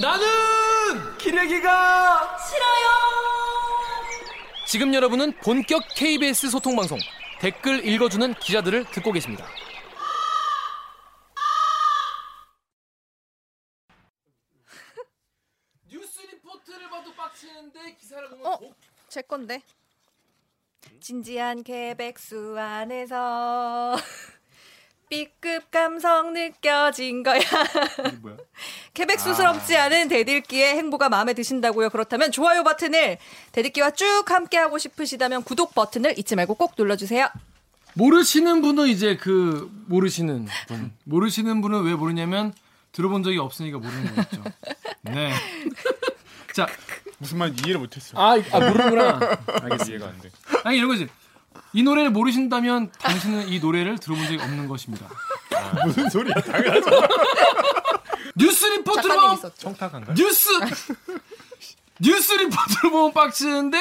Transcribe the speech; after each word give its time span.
나는 0.00 1.16
기레기가 1.18 2.36
싫어요. 2.38 2.84
지금 4.66 4.92
여러분은 4.92 5.36
본격 5.36 5.84
KBS 5.94 6.50
소통 6.50 6.74
방송 6.74 6.98
댓글 7.38 7.86
읽어주는 7.86 8.34
기자들을 8.34 8.86
듣고 8.86 9.12
계십니다. 9.12 9.46
뉴스 15.88 16.22
리포트를 16.22 16.90
봐도 16.90 17.14
빡치는데 17.14 17.94
기사를 17.94 18.28
보면 18.30 18.46
어? 18.46 18.58
제 19.08 19.22
건데. 19.22 19.62
진지한 21.00 21.62
계백수 21.62 22.58
안에서 22.58 23.96
B급 25.14 25.70
감성 25.70 26.32
느껴진 26.32 27.22
거야. 27.22 27.38
뭐야? 28.20 28.36
계백수스럽지 28.94 29.76
않은 29.76 30.08
대들기의 30.08 30.74
행보가 30.74 31.08
마음에 31.08 31.34
드신다고요? 31.34 31.90
그렇다면 31.90 32.32
좋아요 32.32 32.64
버튼을 32.64 33.18
대들기와 33.52 33.92
쭉 33.92 34.24
함께 34.26 34.56
하고 34.56 34.76
싶으시다면 34.76 35.44
구독 35.44 35.72
버튼을 35.72 36.18
잊지 36.18 36.34
말고 36.34 36.56
꼭 36.56 36.74
눌러주세요. 36.76 37.28
모르시는 37.94 38.60
분은 38.60 38.88
이제 38.88 39.16
그 39.16 39.70
모르시는 39.86 40.48
분 40.66 40.92
모르시는 41.04 41.60
분은 41.60 41.84
왜 41.84 41.94
모르냐면 41.94 42.52
들어본 42.90 43.22
적이 43.22 43.38
없으니까 43.38 43.78
모르는 43.78 44.16
거겠죠. 44.16 44.42
네. 45.02 45.32
자, 46.54 46.66
무슨 47.18 47.38
말인지 47.38 47.62
이해를 47.64 47.80
못했어. 47.80 48.18
아, 48.18 48.32
아 48.50 48.58
모르는구나. 48.58 49.38
알겠어 49.62 49.90
이해가 49.90 50.08
안 50.08 50.20
돼. 50.20 50.30
아니 50.64 50.78
이런 50.78 50.88
거지. 50.88 51.08
이 51.74 51.82
노래를 51.82 52.10
모르신다면 52.10 52.90
당신은 53.00 53.48
이 53.48 53.58
노래를 53.58 53.98
들어본 53.98 54.24
적이 54.26 54.38
없는 54.40 54.68
것입니다. 54.68 55.08
무슨 55.84 56.08
소리야? 56.08 56.34
당연하죠. 56.34 56.90
뉴스 58.36 58.64
리포트로 58.66 59.20
보면. 59.20 59.52
청탁한가? 59.58 60.14
뉴스 60.14 60.48
뉴스 62.00 62.32
리포트로 62.32 62.90
보면 62.90 63.12
빡치는데 63.12 63.78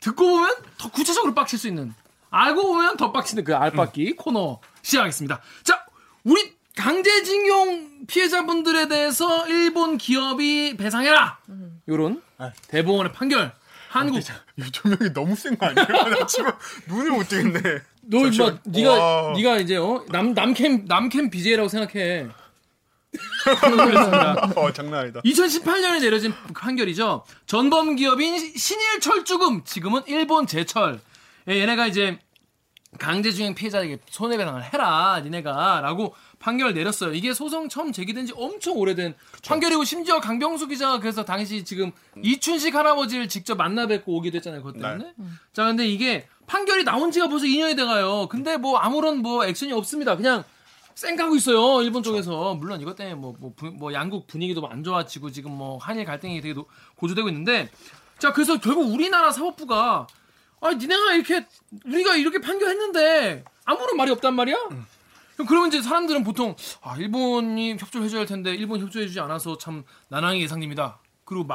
듣고 0.00 0.26
보면 0.26 0.54
더 0.78 0.90
구체적으로 0.90 1.34
빡칠 1.34 1.58
수 1.58 1.68
있는 1.68 1.94
알고 2.30 2.62
보면 2.62 2.96
더 2.96 3.12
빡치는 3.12 3.44
그 3.44 3.54
알빡기 3.56 4.16
코너 4.16 4.60
시작하겠습니다. 4.82 5.40
자, 5.62 5.86
우리 6.24 6.56
강제징용 6.76 8.06
피해자분들에 8.06 8.86
대해서 8.88 9.46
일본 9.48 9.96
기업이 9.98 10.76
배상해라. 10.76 11.38
요런 11.88 12.22
아. 12.38 12.52
대법원의 12.68 13.12
판결. 13.12 13.52
한국 13.88 14.20
이 14.56 14.70
조명이 14.72 15.12
너무 15.12 15.34
센 15.34 15.56
거 15.56 15.66
아니야? 15.66 15.84
나 15.86 16.26
지금 16.26 16.50
눈을 16.88 17.10
못 17.10 17.28
뜨겠네. 17.28 17.60
너 18.02 18.26
임마. 18.26 18.58
네가 18.64 18.90
와. 18.92 19.32
네가 19.36 19.56
이제 19.58 19.76
어? 19.76 20.04
남 20.08 20.34
남캠 20.34 20.84
남캠 20.86 21.30
BJ라고 21.30 21.68
생각해. 21.68 22.26
어 24.56 24.72
장난 24.72 25.00
아니다. 25.00 25.20
2018년에 25.22 26.00
내려진 26.00 26.32
판결이죠. 26.54 27.24
전범 27.46 27.96
기업인 27.96 28.36
신일 28.56 29.00
철주금 29.00 29.64
지금은 29.64 30.02
일본 30.06 30.46
제철. 30.46 31.00
예, 31.48 31.60
얘네가 31.60 31.86
이제 31.86 32.18
강제징용 32.98 33.54
피해자에게 33.54 33.98
손해배상을 34.10 34.62
해라, 34.72 35.20
니네가라고 35.22 36.14
판결을 36.38 36.74
내렸어요. 36.74 37.12
이게 37.14 37.34
소송 37.34 37.68
처음 37.68 37.90
제기된 37.92 38.26
지 38.26 38.32
엄청 38.36 38.76
오래된 38.76 39.14
판결이고 39.44 39.84
심지어 39.84 40.20
강병수 40.20 40.68
기자가 40.68 41.00
그래서 41.00 41.24
당시 41.24 41.64
지금 41.64 41.90
이춘식 42.22 42.74
할아버지를 42.74 43.28
직접 43.28 43.56
만나 43.56 43.86
뵙고 43.86 44.16
오기도 44.16 44.36
했잖아요. 44.36 44.62
그것 44.62 44.78
때문에. 44.80 45.12
자, 45.52 45.64
근데 45.64 45.86
이게 45.86 46.28
판결이 46.46 46.84
나온 46.84 47.10
지가 47.10 47.28
벌써 47.28 47.44
2년이 47.46 47.76
돼가요. 47.76 48.28
근데 48.30 48.56
뭐 48.56 48.78
아무런 48.78 49.18
뭐 49.18 49.44
액션이 49.44 49.72
없습니다. 49.72 50.16
그냥 50.16 50.44
쌩가고 50.94 51.36
있어요. 51.36 51.82
일본 51.82 52.02
쪽에서. 52.02 52.54
물론 52.54 52.80
이것 52.80 52.96
때문에 52.96 53.14
뭐, 53.14 53.34
뭐, 53.38 53.52
부- 53.54 53.70
뭐 53.72 53.92
양국 53.92 54.26
분위기도 54.26 54.66
안 54.68 54.82
좋아지고 54.82 55.30
지금 55.30 55.52
뭐 55.52 55.78
한일 55.78 56.04
갈등이 56.04 56.40
되게 56.40 56.54
노- 56.54 56.66
고조되고 56.96 57.28
있는데 57.28 57.70
자, 58.18 58.32
그래서 58.32 58.58
결국 58.58 58.92
우리나라 58.92 59.30
사법부가 59.30 60.06
아, 60.60 60.70
니네가 60.72 61.14
이렇게 61.14 61.46
우리가 61.84 62.16
이렇게 62.16 62.40
판결했는데 62.40 63.44
아무런 63.64 63.96
말이 63.96 64.10
없단 64.10 64.34
말이야? 64.34 64.56
그럼 64.68 64.86
그러면 65.46 65.68
이제 65.68 65.80
사람들은 65.82 66.24
보통 66.24 66.56
아, 66.82 66.96
일본이 66.96 67.76
협조를 67.78 68.06
해줘야 68.06 68.20
할 68.20 68.26
텐데 68.26 68.54
일본 68.54 68.80
협조해주지 68.80 69.20
않아서 69.20 69.56
참 69.58 69.84
난항의 70.08 70.42
예상입니다. 70.42 70.98
그리고 71.24 71.46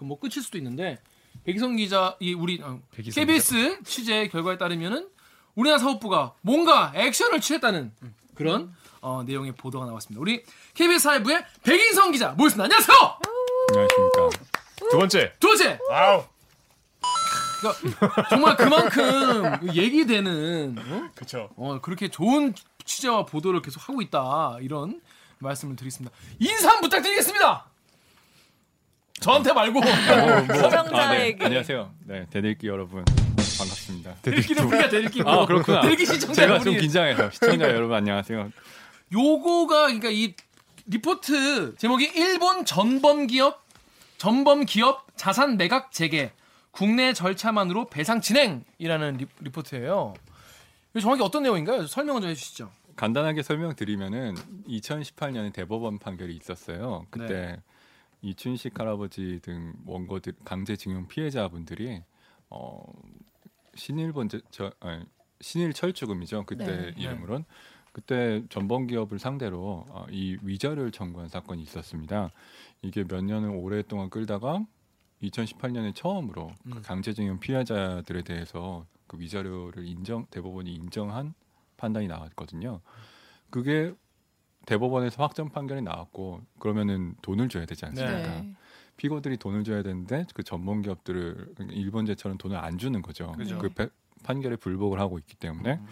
뭐 0.00 0.18
끝일 0.18 0.42
수도 0.42 0.58
있는데 0.58 0.98
백이성 1.44 1.76
기자 1.76 2.16
이 2.20 2.34
우리 2.34 2.60
어, 2.62 2.80
KBS 2.90 3.82
취재 3.84 4.28
결과에 4.28 4.58
따르면은 4.58 5.08
우리나라 5.54 5.78
사법부가 5.78 6.34
뭔가 6.40 6.92
액션을 6.94 7.40
취했다는 7.40 7.92
그런 8.34 8.72
어, 9.00 9.22
내용의 9.24 9.52
보도가 9.52 9.86
나왔습니다. 9.86 10.20
우리 10.20 10.42
KBS 10.74 11.02
사회부의 11.04 11.44
백인성 11.62 12.10
기자 12.12 12.30
모였습니다. 12.32 12.64
안녕하세요. 12.64 12.96
안녕하십니까. 13.70 14.30
두 14.90 14.98
번째. 14.98 15.32
두 15.38 15.48
번째 15.48 15.78
아우. 15.90 16.24
그러니까 17.60 18.28
정말 18.28 18.56
그만큼 18.56 19.74
얘기되는 19.74 20.76
어? 20.78 21.08
그쵸. 21.14 21.50
어, 21.56 21.80
그렇게 21.80 22.08
좋은 22.08 22.54
취재와 22.84 23.26
보도를 23.26 23.62
계속 23.62 23.88
하고 23.88 24.00
있다 24.02 24.56
이런 24.60 25.00
말씀을 25.38 25.76
드리겠습니다. 25.76 26.14
인사 26.38 26.80
부탁드리겠습니다. 26.80 27.66
저한테 29.20 29.52
말고 29.52 29.80
시청자에게. 29.82 31.38
네. 31.38 31.44
안녕하세요. 31.44 31.92
네, 32.06 32.26
댓읽기 32.30 32.68
여러분 32.68 33.04
반갑습니다. 33.58 34.14
댓읽기는 34.22 34.64
우리가 34.64 34.88
댓읽기고 34.88 35.28
아 35.28 35.46
그렇구나. 35.46 35.80
댓읽기 35.82 36.06
시청자 36.06 36.34
제가 36.42 36.60
좀 36.60 36.76
긴장해서 36.76 37.30
시청자 37.30 37.64
여러분 37.68 37.96
안녕하세요. 37.96 38.52
요거가 39.12 39.86
그러니까 39.86 40.10
이 40.10 40.34
리포트 40.86 41.74
제목이 41.76 42.12
일본 42.14 42.64
전범 42.64 43.26
기업 43.26 43.64
전범 44.18 44.64
기업 44.64 45.06
자산 45.16 45.56
매각 45.56 45.90
재개 45.92 46.32
국내 46.78 47.12
절차만으로 47.12 47.86
배상 47.88 48.20
진행이라는 48.20 49.16
리, 49.16 49.26
리포트예요. 49.40 50.14
이거 50.92 51.00
정확히 51.00 51.22
어떤 51.24 51.42
내용인가요? 51.42 51.88
설명을 51.88 52.20
좀 52.20 52.30
해주시죠. 52.30 52.70
간단하게 52.94 53.42
설명드리면은 53.42 54.36
2018년에 54.68 55.52
대법원 55.52 55.98
판결이 55.98 56.36
있었어요. 56.36 57.04
그때 57.10 57.26
네. 57.34 57.62
이춘식 58.22 58.78
할아버지 58.78 59.40
등 59.42 59.72
원고들 59.86 60.34
강제징용 60.44 61.08
피해자분들이 61.08 62.00
어 62.48 62.80
신일본 63.74 64.28
제- 64.28 64.40
저 64.52 64.72
아니, 64.78 65.04
신일 65.40 65.72
철주금이죠. 65.72 66.44
그때 66.46 66.64
네. 66.64 66.94
이름으론 66.96 67.44
그때 67.92 68.44
전범 68.50 68.86
기업을 68.86 69.18
상대로 69.18 69.84
어, 69.88 70.06
이 70.12 70.36
위자료를 70.42 70.92
청구한 70.92 71.28
사건이 71.28 71.60
있었습니다. 71.62 72.30
이게 72.82 73.02
몇 73.02 73.24
년을 73.24 73.50
오랫동안 73.50 74.10
끌다가 74.10 74.64
2018년에 75.22 75.94
처음으로 75.94 76.52
그 76.64 76.76
음. 76.78 76.82
강제징용 76.82 77.40
피해자들에 77.40 78.22
대해서 78.22 78.86
그 79.06 79.18
위자료를 79.18 79.86
인정 79.86 80.26
대법원이 80.30 80.72
인정한 80.72 81.34
판단이 81.76 82.08
나왔거든요. 82.08 82.80
그게 83.50 83.94
대법원에서 84.66 85.22
확정 85.22 85.48
판결이 85.48 85.82
나왔고 85.82 86.42
그러면은 86.58 87.14
돈을 87.22 87.48
줘야 87.48 87.64
되지 87.64 87.86
않습니까? 87.86 88.18
네. 88.40 88.54
피고들이 88.96 89.36
돈을 89.38 89.64
줘야 89.64 89.82
되는데 89.82 90.26
그 90.34 90.42
전문 90.42 90.82
기업들을 90.82 91.54
일본 91.70 92.04
제철은 92.04 92.36
돈을 92.38 92.56
안 92.56 92.78
주는 92.78 93.00
거죠. 93.00 93.32
그죠. 93.32 93.58
그 93.58 93.68
배- 93.70 93.88
판결에 94.24 94.56
불복을 94.56 95.00
하고 95.00 95.18
있기 95.18 95.36
때문에 95.36 95.74
음. 95.74 95.86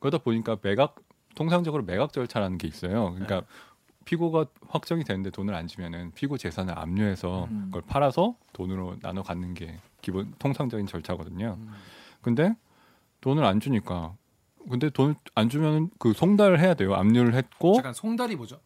그러다 0.00 0.18
보니까 0.18 0.58
매각 0.60 0.96
통상적으로 1.36 1.84
매각 1.84 2.12
절차라는 2.12 2.58
게 2.58 2.66
있어요. 2.68 3.12
그러니까 3.12 3.40
네. 3.40 3.46
피고가 4.04 4.46
확정이 4.68 5.04
되는데 5.04 5.30
돈을 5.30 5.54
안 5.54 5.66
주면은 5.66 6.12
피고 6.14 6.36
재산을 6.36 6.78
압류해서 6.78 7.44
음. 7.50 7.64
그걸 7.66 7.82
팔아서 7.82 8.34
돈으로 8.52 8.96
나눠 9.00 9.22
갖는 9.22 9.54
게 9.54 9.78
기본 10.00 10.34
통상적인 10.38 10.86
절차거든요. 10.86 11.56
음. 11.58 11.72
근데 12.20 12.54
돈을 13.20 13.44
안 13.44 13.60
주니까 13.60 14.14
근데 14.70 14.90
돈을 14.90 15.14
안 15.34 15.48
주면 15.48 15.90
그 15.98 16.12
송달을 16.12 16.60
해야 16.60 16.74
돼요. 16.74 16.94
압류를 16.94 17.34
했고 17.34 17.74
잠깐 17.74 17.94
송달이 17.94 18.36
뭐죠? 18.36 18.60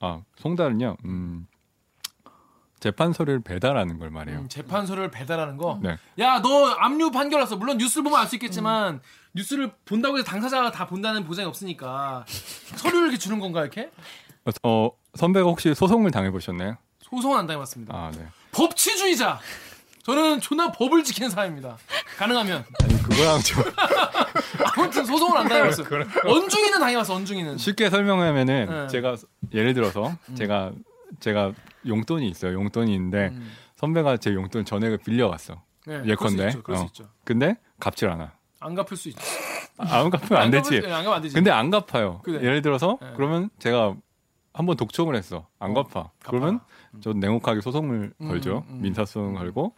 아 0.00 0.22
송달은요. 0.36 0.96
음, 1.04 1.46
재판서를 2.78 3.40
배달하는 3.40 3.98
걸 3.98 4.10
말해요. 4.10 4.38
음, 4.40 4.48
재판서를 4.48 5.10
배달하는 5.10 5.56
거. 5.58 5.78
네. 5.82 5.98
야, 6.18 6.40
너 6.40 6.66
압류 6.70 7.10
판결 7.10 7.40
났어. 7.40 7.56
물론 7.56 7.76
뉴스를 7.76 8.04
보면 8.04 8.18
알 8.18 8.26
수 8.26 8.36
있겠지만 8.36 9.00
뉴스를 9.34 9.72
본다고 9.84 10.16
해서 10.16 10.24
당사자가 10.24 10.70
다 10.70 10.86
본다는 10.86 11.24
보장이 11.24 11.46
없으니까 11.46 12.24
서류를 12.76 13.08
이렇게 13.08 13.18
주는 13.18 13.38
건가 13.38 13.60
이렇게? 13.60 13.90
어 14.62 14.90
선배가 15.14 15.46
혹시 15.48 15.74
소송을 15.74 16.10
당해 16.10 16.30
보셨나요? 16.30 16.76
소송은 17.02 17.38
안 17.38 17.46
당해봤습니다. 17.46 17.94
아 17.94 18.10
네. 18.12 18.26
법치주의자. 18.52 19.38
저는 20.02 20.40
존나 20.40 20.72
법을 20.72 21.04
지키는 21.04 21.28
사람입니다. 21.30 21.76
가능하면 22.16 22.64
아니 22.82 23.02
그거랑 23.02 23.40
좀 23.40 23.62
아무튼 24.76 25.04
소송을 25.04 25.36
안 25.38 25.48
당해봤어요. 25.48 25.86
언중이는 26.24 26.80
당해봤어. 26.80 27.14
언중이는. 27.14 27.58
쉽게 27.58 27.90
설명하면은 27.90 28.66
네. 28.68 28.86
제가 28.88 29.16
예를 29.52 29.74
들어서 29.74 30.16
제가 30.34 30.72
제가 31.20 31.52
용돈이 31.86 32.28
있어요. 32.28 32.54
용돈이 32.54 32.92
있는데 32.94 33.28
음. 33.28 33.52
선배가 33.76 34.16
제 34.16 34.32
용돈 34.34 34.64
전액을 34.64 34.98
빌려갔어. 34.98 35.62
네, 35.86 36.02
예컨대. 36.06 36.50
그럴 36.62 36.78
수 36.78 36.84
있죠. 36.86 37.02
어. 37.02 37.04
있죠. 37.04 37.08
근데 37.24 37.56
갚질 37.78 38.08
않아. 38.08 38.32
안 38.60 38.74
갚을 38.74 38.96
수 38.96 39.08
있죠. 39.10 39.20
아, 39.78 39.98
안 40.00 40.10
갚으면 40.10 40.42
안 40.42 40.50
갚을 40.50 40.62
되지. 40.62 40.80
수- 40.80 40.86
안 40.86 40.92
갚으면 40.92 41.12
안 41.14 41.22
되지. 41.22 41.34
근데 41.34 41.50
안 41.50 41.70
갚아요. 41.70 42.20
그래. 42.24 42.38
예를 42.42 42.62
들어서 42.62 42.98
네. 43.00 43.08
그러면 43.16 43.48
제가 43.58 43.94
한번 44.60 44.76
독촉을 44.76 45.16
했어. 45.16 45.46
안 45.58 45.72
갚아. 45.74 46.10
그러면 46.22 46.60
저 47.00 47.12
냉혹하게 47.14 47.62
소송을 47.62 48.12
음, 48.20 48.28
걸죠. 48.28 48.64
음. 48.68 48.82
민사소송 48.82 49.34
걸고. 49.34 49.72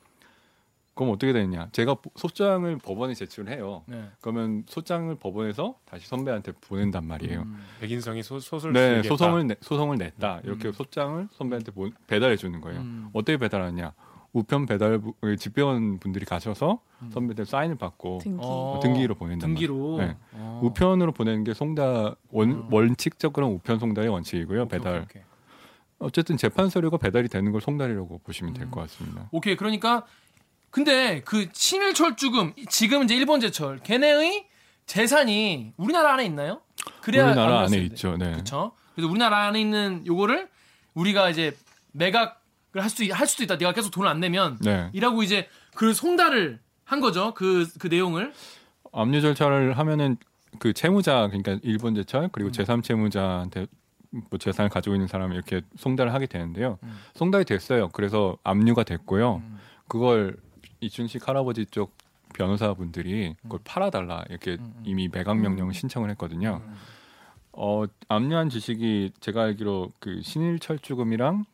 그럼 0.94 1.12
어떻게 1.12 1.32
되느냐? 1.32 1.68
제가 1.72 1.94
보- 1.94 2.10
소장을 2.16 2.76
법원에 2.78 3.14
제출해요. 3.14 3.84
네. 3.86 4.10
그러면 4.20 4.64
소장을 4.66 5.14
법원에서 5.14 5.76
다시 5.86 6.06
선배한테 6.06 6.52
보낸단 6.60 7.06
말이에요. 7.06 7.42
음. 7.42 7.64
백인성이 7.80 8.22
소, 8.22 8.38
소설 8.40 8.72
네, 8.74 8.96
쓰겠다. 8.96 9.08
소송을 9.08 9.46
내, 9.46 9.54
소송을 9.62 9.96
냈다. 9.98 10.40
이렇게 10.44 10.70
소장을 10.72 11.28
선배한테 11.32 11.72
보- 11.72 11.88
배달해 12.08 12.36
주는 12.36 12.60
거예요. 12.60 12.80
음. 12.80 13.08
어떻게 13.14 13.38
배달하냐? 13.38 13.94
우편 14.32 14.64
배달 14.66 14.98
부- 14.98 15.14
집배원 15.36 15.98
분들이 15.98 16.24
가셔서 16.24 16.80
음. 17.02 17.10
선배들 17.12 17.44
사인을 17.44 17.76
받고 17.76 18.20
등기. 18.22 18.38
어, 18.42 18.80
등기로 18.82 19.14
보낸단 19.14 19.48
등기로. 19.50 19.98
네. 19.98 20.16
어. 20.32 20.60
우편으로 20.64 21.12
보내는 21.12 21.44
게 21.44 21.52
송달 21.52 22.14
원, 22.30 22.50
음. 22.50 22.68
원칙적으로는 22.72 23.54
우편 23.56 23.78
송달의 23.78 24.08
원칙이고요. 24.10 24.62
오케이, 24.62 24.78
배달. 24.78 24.92
오케이, 25.02 25.04
오케이. 25.04 25.22
어쨌든 25.98 26.36
재판 26.36 26.68
서류가 26.70 26.96
배달이 26.96 27.28
되는 27.28 27.52
걸 27.52 27.60
송달이라고 27.60 28.20
보시면 28.24 28.52
음. 28.52 28.54
될것 28.54 28.88
같습니다. 28.88 29.28
오케이 29.30 29.54
그러니까 29.56 30.04
근데 30.70 31.20
그 31.24 31.52
친일철주금 31.52 32.54
지금 32.70 33.04
이제 33.04 33.14
일본 33.14 33.40
제철 33.40 33.80
걔네의 33.80 34.46
재산이 34.86 35.74
우리나라 35.76 36.14
안에 36.14 36.24
있나요? 36.24 36.62
그래야 37.02 37.26
우리나라 37.26 37.58
안 37.60 37.64
안에. 37.66 37.76
있죠. 37.84 38.16
네. 38.16 38.32
그렇죠. 38.32 38.72
그래서 38.94 39.08
우리나라 39.10 39.46
안에 39.46 39.60
있는 39.60 40.04
요거를 40.06 40.48
우리가 40.94 41.28
이제 41.30 41.56
매각을 41.92 42.32
할 42.80 42.88
수 42.88 43.04
할 43.12 43.26
수도 43.26 43.42
있다. 43.44 43.58
내가 43.58 43.72
계속 43.72 43.90
돈을 43.90 44.08
안 44.08 44.20
내면 44.20 44.58
네. 44.60 44.88
이라고 44.92 45.22
이제 45.22 45.48
그 45.74 45.92
송달을 45.94 46.58
한 46.84 47.00
거죠. 47.00 47.34
그 47.34 47.66
그 47.78 47.88
내용을. 47.88 48.32
압류 48.92 49.20
절차를 49.20 49.78
하면은 49.78 50.16
그 50.58 50.72
채무자 50.72 51.26
그러니까 51.28 51.58
일본 51.62 51.94
제철 51.94 52.28
그리고 52.30 52.50
음. 52.50 52.52
제3 52.52 52.82
채무자한테 52.82 53.66
뭐 54.10 54.38
재산을 54.38 54.68
가지고 54.68 54.94
있는 54.94 55.06
사람이 55.08 55.34
이렇게 55.34 55.62
송달을 55.76 56.12
하게 56.12 56.26
되는데요. 56.26 56.78
음. 56.82 56.98
송달이 57.14 57.44
됐어요. 57.46 57.88
그래서 57.88 58.36
압류가 58.44 58.84
됐고요. 58.84 59.36
음. 59.36 59.58
그걸 59.88 60.36
이춘식 60.80 61.26
할아버지 61.26 61.64
쪽 61.66 61.94
변호사분들이 62.34 63.34
그걸 63.42 63.60
팔아달라 63.64 64.24
이렇게 64.28 64.52
음, 64.52 64.72
음. 64.76 64.82
이미 64.84 65.08
매각 65.10 65.38
명령을 65.38 65.72
신청을 65.74 66.10
했거든요. 66.10 66.62
어 67.52 67.84
압류한 68.08 68.48
주식이 68.50 69.12
제가 69.20 69.42
알기로 69.42 69.92
그 69.98 70.20
신일철주금이랑 70.22 71.44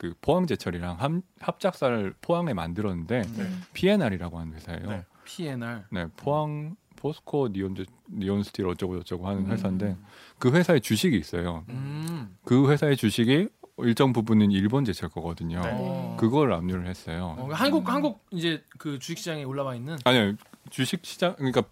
그 0.00 0.14
포항제철이랑 0.22 0.96
합, 0.98 1.12
합작사를 1.40 2.14
포항에 2.22 2.54
만들었는데 2.54 3.20
네. 3.20 3.50
P&R이라고 3.74 4.38
하는 4.38 4.54
회사예요. 4.54 4.88
네. 4.88 5.04
PNR. 5.24 5.82
네, 5.92 6.06
포항 6.16 6.74
포스코 6.96 7.48
니온 7.48 7.76
Nippon 8.10 8.42
Steel 8.42 8.66
어쩌고 8.66 8.96
저쩌고 9.00 9.28
하는 9.28 9.44
음. 9.44 9.50
회사인데 9.50 9.98
그 10.38 10.50
회사의 10.52 10.80
주식이 10.80 11.18
있어요. 11.18 11.66
음. 11.68 12.34
그 12.46 12.70
회사의 12.70 12.96
주식이 12.96 13.50
일정 13.80 14.14
부분은 14.14 14.50
일본 14.52 14.86
제철 14.86 15.10
거거든요. 15.10 15.60
네. 15.60 15.70
어. 15.70 16.16
그걸 16.18 16.54
압류를 16.54 16.86
했어요. 16.86 17.36
어, 17.38 17.50
한국 17.52 17.86
한국 17.86 18.24
이제 18.30 18.64
그 18.78 18.98
주식 18.98 19.18
시장에 19.18 19.44
올라와 19.44 19.74
있는 19.74 19.98
아니요, 20.04 20.32
주식 20.70 21.04
시장 21.04 21.36
그러니까 21.36 21.62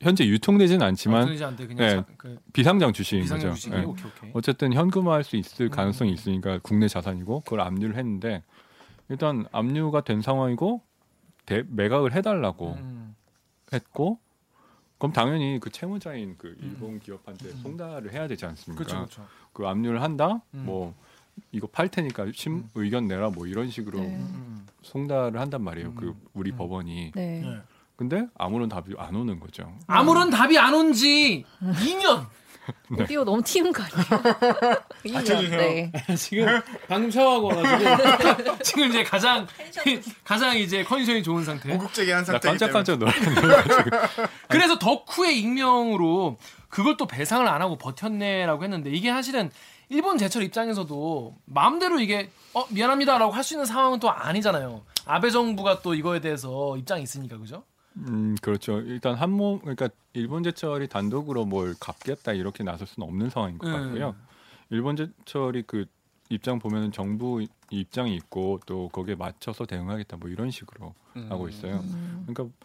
현재 0.00 0.26
유통되지는 0.26 0.84
않지만 0.86 1.28
않대 1.42 1.66
그냥 1.66 1.76
네, 1.76 1.96
자, 1.96 2.04
그 2.16 2.38
비상장 2.52 2.92
주식인 2.92 3.22
비상장 3.22 3.50
거죠. 3.50 3.70
네. 3.70 3.84
오케이 3.84 4.06
오케이. 4.06 4.30
어쨌든 4.34 4.72
현금화할 4.72 5.24
수 5.24 5.36
있을 5.36 5.66
음. 5.66 5.70
가능성이 5.70 6.12
있으니까 6.12 6.58
국내 6.62 6.88
자산이고 6.88 7.40
그걸 7.40 7.60
압류를 7.60 7.96
했는데 7.96 8.42
일단 9.08 9.46
압류가 9.52 10.02
된 10.02 10.20
상황이고 10.20 10.82
대, 11.46 11.62
매각을 11.68 12.12
해달라고 12.12 12.74
음. 12.74 13.14
했고 13.72 14.18
그럼 14.98 15.12
당연히 15.12 15.58
그 15.60 15.70
채무자인 15.70 16.36
그 16.38 16.56
일본 16.60 16.98
기업한테 17.00 17.50
송달을 17.50 18.12
해야 18.12 18.26
되지 18.26 18.46
않습니까? 18.46 18.84
그렇죠 18.84 18.96
그렇죠. 19.04 19.26
그 19.52 19.66
압류를 19.66 20.02
한다. 20.02 20.40
음. 20.54 20.64
뭐 20.66 20.94
이거 21.52 21.66
팔 21.66 21.88
테니까 21.88 22.26
심 22.32 22.54
음. 22.54 22.70
의견 22.74 23.06
내라 23.06 23.30
뭐 23.30 23.46
이런 23.46 23.70
식으로 23.70 24.00
네. 24.00 24.16
음. 24.16 24.66
송달을 24.82 25.40
한단 25.40 25.62
말이에요. 25.62 25.88
음. 25.88 25.94
그 25.94 26.16
우리 26.32 26.52
음. 26.52 26.56
법원이. 26.56 27.12
네. 27.14 27.60
네. 27.96 27.96
근데 27.96 28.26
아무런 28.36 28.68
답이 28.68 28.94
안 28.98 29.14
오는 29.14 29.38
거죠. 29.38 29.72
아무런 29.86 30.30
답이 30.30 30.58
안 30.58 30.74
온지 30.74 31.44
2년. 31.62 32.26
오디오 32.98 33.24
너무 33.24 33.42
튀는 33.42 33.72
거 33.74 33.82
아니에요? 33.82 34.74
받쳐주세요. 35.14 35.58
네. 35.60 35.92
지금 36.16 36.46
방금 36.88 37.10
샤워하고 37.10 37.48
와가지고 37.48 38.58
지금 38.64 38.88
이제 38.88 39.04
가장 39.04 39.46
가장 40.24 40.56
이제 40.56 40.82
컨디션이 40.82 41.22
좋은 41.22 41.44
상태. 41.44 41.70
고급지게 41.76 42.10
한나 42.12 42.24
상태이기 42.24 42.58
때문에 42.58 42.72
깜짝깜짝 42.72 42.98
놀랐는데 42.98 44.08
그래서 44.48 44.78
덕후의 44.78 45.38
익명으로 45.40 46.38
그걸 46.70 46.96
또 46.96 47.06
배상을 47.06 47.46
안 47.46 47.60
하고 47.62 47.76
버텼네라고 47.76 48.62
했는데 48.64 48.90
이게 48.90 49.10
사실은 49.10 49.50
일본 49.90 50.16
제철 50.16 50.42
입장에서도 50.42 51.36
마음대로 51.44 52.00
이게 52.00 52.30
어 52.54 52.64
미안합니다라고 52.70 53.30
할 53.32 53.44
수 53.44 53.54
있는 53.54 53.66
상황은 53.66 54.00
또 54.00 54.10
아니잖아요. 54.10 54.82
아베 55.04 55.30
정부가 55.30 55.82
또 55.82 55.92
이거에 55.94 56.20
대해서 56.20 56.78
입장이 56.78 57.02
있으니까 57.02 57.36
그죠? 57.36 57.62
음 57.96 58.34
그렇죠. 58.42 58.80
일단 58.80 59.14
한모 59.14 59.60
그러니까 59.60 59.88
일본 60.14 60.42
제철이 60.42 60.88
단독으로 60.88 61.44
뭘 61.44 61.74
갚겠다 61.78 62.32
이렇게 62.32 62.64
나설 62.64 62.86
수는 62.86 63.06
없는 63.08 63.30
상황인 63.30 63.58
것 63.58 63.68
음. 63.68 63.72
같고요. 63.72 64.14
일본 64.70 64.96
제철이 64.96 65.62
그 65.66 65.86
입장 66.30 66.58
보면은 66.58 66.90
정부 66.90 67.44
입장이 67.70 68.14
있고 68.16 68.58
또 68.66 68.88
거기에 68.88 69.14
맞춰서 69.14 69.66
대응하겠다 69.66 70.16
뭐 70.16 70.28
이런 70.28 70.50
식으로 70.50 70.94
음. 71.16 71.26
하고 71.30 71.48
있어요. 71.48 71.76
음. 71.80 72.24
그러니까 72.26 72.56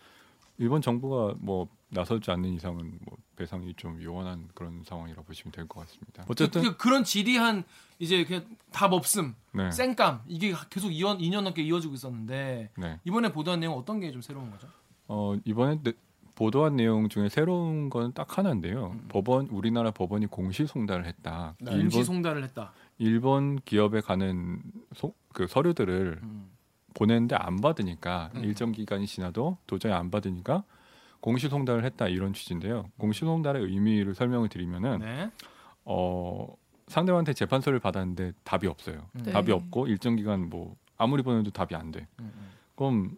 일본 0.58 0.82
정부가 0.82 1.36
뭐 1.40 1.68
나서지 1.90 2.30
않는 2.32 2.50
이상은 2.54 2.98
뭐 3.02 3.18
배상이 3.36 3.74
좀 3.76 4.02
요원한 4.02 4.48
그런 4.54 4.84
상황이라고 4.86 5.24
보시면 5.26 5.52
될 5.52 5.68
것 5.68 5.82
같습니다. 5.82 6.26
어쨌든 6.28 6.62
그, 6.62 6.78
그 6.78 6.90
런 6.90 7.04
지리한 7.04 7.64
이제 8.00 8.24
그냥 8.26 8.46
답 8.72 8.92
없음, 8.94 9.36
네, 9.54 9.72
쌩감 9.72 10.22
이게 10.28 10.54
계속 10.70 10.90
2년, 10.90 11.20
2년 11.20 11.42
넘게 11.42 11.62
이어지고 11.64 11.94
있었는데 11.96 12.72
네. 12.78 13.00
이번에 13.06 13.32
보도한 13.32 13.60
내용 13.60 13.76
어떤 13.78 14.00
게 14.00 14.12
좀 14.12 14.22
새로운 14.22 14.52
거죠? 14.52 14.68
어 15.10 15.36
이번에 15.44 15.80
네- 15.84 15.94
보도한 16.36 16.78
내용 16.78 17.10
중에 17.10 17.28
새로운 17.28 17.90
건 17.90 18.14
딱 18.14 18.38
하나인데요. 18.38 18.92
음. 18.94 19.06
법원 19.10 19.48
우리나라 19.48 19.92
법원이 19.92 20.28
공시 20.28 20.66
송달을 20.66 21.06
했다. 21.06 21.56
공시 21.60 21.76
일본 21.78 22.04
송달을 22.06 22.44
했다. 22.46 22.72
일본 22.98 23.60
기업에 23.66 24.00
가는 24.00 24.62
소, 24.96 25.14
그 25.34 25.48
서류들을 25.48 26.20
음. 26.24 26.50
보냈는데 26.94 27.36
안 27.36 27.58
받으니까 27.58 28.32
음. 28.36 28.44
일정 28.46 28.72
기간이 28.72 29.06
지나도 29.06 29.58
도저히 29.68 29.92
안 29.92 30.10
받으니까 30.12 30.64
공시 31.20 31.50
송달을 31.50 31.84
했다 31.84 32.08
이런 32.08 32.32
취지인데요. 32.34 32.86
공시 32.98 33.22
송달의 33.22 33.64
의미를 33.64 34.16
설명을 34.16 34.48
드리면은 34.48 35.00
네. 35.00 35.32
어 35.84 36.48
상대방한테 36.88 37.34
재판서를 37.34 37.80
받았는데 37.80 38.32
답이 38.44 38.68
없어요. 38.68 39.10
음. 39.16 39.24
네. 39.24 39.32
답이 39.34 39.52
없고 39.52 39.88
일정 39.88 40.16
기간 40.16 40.50
뭐 40.50 40.76
아무리 40.98 41.22
보내도 41.24 41.52
답이 41.52 41.76
안 41.76 41.92
돼. 41.92 42.08
음, 42.20 42.32
음. 42.36 42.50
그럼 42.76 43.18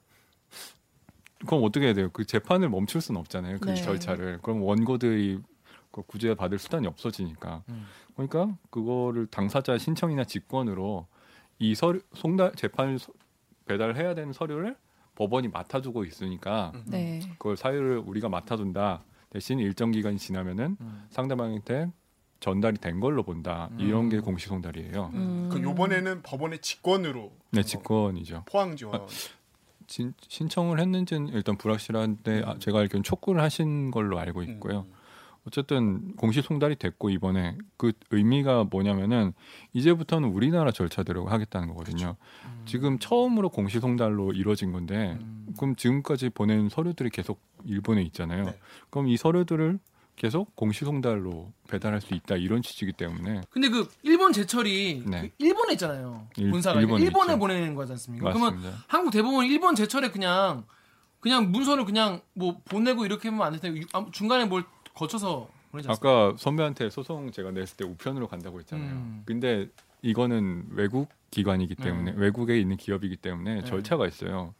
그럼 1.46 1.64
어떻게 1.64 1.86
해야 1.88 1.94
돼요? 1.94 2.10
그 2.14 2.26
재판을 2.26 2.70
멈출 2.70 3.02
수는 3.02 3.20
없잖아요. 3.22 3.58
그 3.60 3.70
네. 3.70 3.76
절차를. 3.76 4.40
그럼 4.42 4.62
원고들이 4.64 5.40
그 5.92 6.02
구제 6.04 6.34
받을 6.36 6.58
수단이 6.60 6.88
없어지니까. 6.88 7.64
음. 7.70 7.86
그러니까 8.16 8.56
그거를 8.70 9.28
당사자 9.28 9.78
신청이나 9.78 10.24
직권으로 10.24 11.08
이 11.60 11.76
서류 11.76 12.02
송달 12.14 12.54
재판을 12.56 13.00
소- 13.00 13.14
배달해야 13.66 14.16
되는 14.16 14.34
서류를 14.34 14.76
법원이 15.16 15.50
맡아주고 15.50 16.06
있으니까 16.06 16.72
음. 16.76 16.84
네. 16.88 17.20
그걸 17.38 17.58
사유를 17.58 17.98
우리가 18.06 18.30
맡아둔다. 18.30 19.04
대신 19.30 19.60
일정 19.60 19.92
기간이 19.92 20.18
지나면은 20.18 20.78
음. 20.82 21.06
상대방한테 21.10 21.92
전달이 22.40 22.78
된 22.80 23.00
걸로 23.00 23.22
본다. 23.24 23.70
이런 23.78 24.10
게 24.10 24.18
음. 24.18 24.22
공시 24.24 24.48
송달이에요. 24.48 25.12
음. 25.14 25.50
그 25.52 25.62
요번에는 25.62 26.22
법원의 26.24 26.60
직권으로 26.60 27.32
네, 27.52 27.60
어, 27.60 27.64
직권이죠. 27.64 28.44
포항 28.48 28.76
지원 28.76 29.06
진- 29.92 30.14
신청을 30.30 30.80
했는지는 30.80 31.28
일단 31.34 31.58
불확실한데 31.58 32.44
아, 32.46 32.56
제가 32.60 32.80
알기로는 32.80 33.04
촉구를 33.04 33.42
하신 33.42 33.92
걸로 33.92 34.18
알고 34.20 34.42
있고요. 34.44 34.86
음. 34.88 34.94
어쨌든 35.46 36.16
공시 36.16 36.42
송달이 36.42 36.76
됐고 36.76 37.10
이번에 37.10 37.58
그 37.76 37.92
의미가 38.12 38.66
뭐냐면은 38.66 39.34
이제부터는 39.74 40.30
우리나라 40.30 40.72
절차대로 40.72 41.26
하겠다는 41.26 41.68
거거든요. 41.70 42.16
음. 42.46 42.62
지금 42.66 43.00
처음으로 43.00 43.50
공시 43.50 43.80
송달로 43.80 44.32
이루어진 44.34 44.72
건데 44.72 45.18
음. 45.20 45.48
그럼 45.58 45.76
지금까지 45.76 46.30
보낸 46.30 46.70
서류들이 46.70 47.10
계속 47.10 47.42
일본에 47.66 48.02
있잖아요. 48.04 48.46
네. 48.46 48.60
그럼 48.92 49.08
이 49.08 49.18
서류들을 49.18 49.80
계속 50.22 50.56
공시 50.56 50.86
송달로 50.86 51.52
배달할 51.68 52.00
수 52.00 52.14
있다 52.14 52.36
이런 52.36 52.62
취지이기 52.62 52.94
때문에 52.94 53.42
근데 53.50 53.70
그 53.70 53.90
일본 54.04 54.32
제철이 54.32 55.06
네. 55.08 55.22
그 55.22 55.30
일본에 55.40 55.74
있잖아요. 55.74 56.28
일- 56.38 56.52
본사가 56.52 56.80
일본에 56.80 57.04
일본에. 57.06 57.36
보내는 57.40 57.74
거지 57.74 57.94
않습니까? 57.94 58.30
그러면 58.32 58.54
맞습니다. 58.58 58.84
한국 58.88 59.10
대법원 59.10 59.48
일본 59.48 59.74
제철에 59.74 60.12
그냥 60.12 60.64
그냥 61.22 61.52
문서를 61.52 61.86
그냥 61.86 62.22
뭐 62.34 62.62
보내고 62.66 63.04
이렇게 63.04 63.30
하면 63.30 63.48
안 63.48 63.60
되는데 63.60 63.88
중간에 64.12 64.46
뭘 64.46 64.64
거쳐서 64.94 65.50
보내지 65.72 65.90
않습니까? 65.90 66.28
아까 66.28 66.36
선배한테 66.38 66.92
소송 66.92 67.32
제가 67.32 67.50
냈을 67.50 67.78
때 67.78 67.84
우편으로 67.86 68.28
간다고 68.28 68.60
했잖아요. 68.60 68.92
음. 68.92 69.24
근데 69.26 69.70
이거는 70.04 70.68
외국 70.70 71.10
기관이기 71.32 71.74
때문에 71.74 72.12
네. 72.12 72.18
외국에 72.20 72.60
있는 72.60 72.78
기업이기 72.78 73.16
때문에 73.18 73.56
네. 73.56 73.64
절차가 73.64 74.06
있어요. 74.06 74.54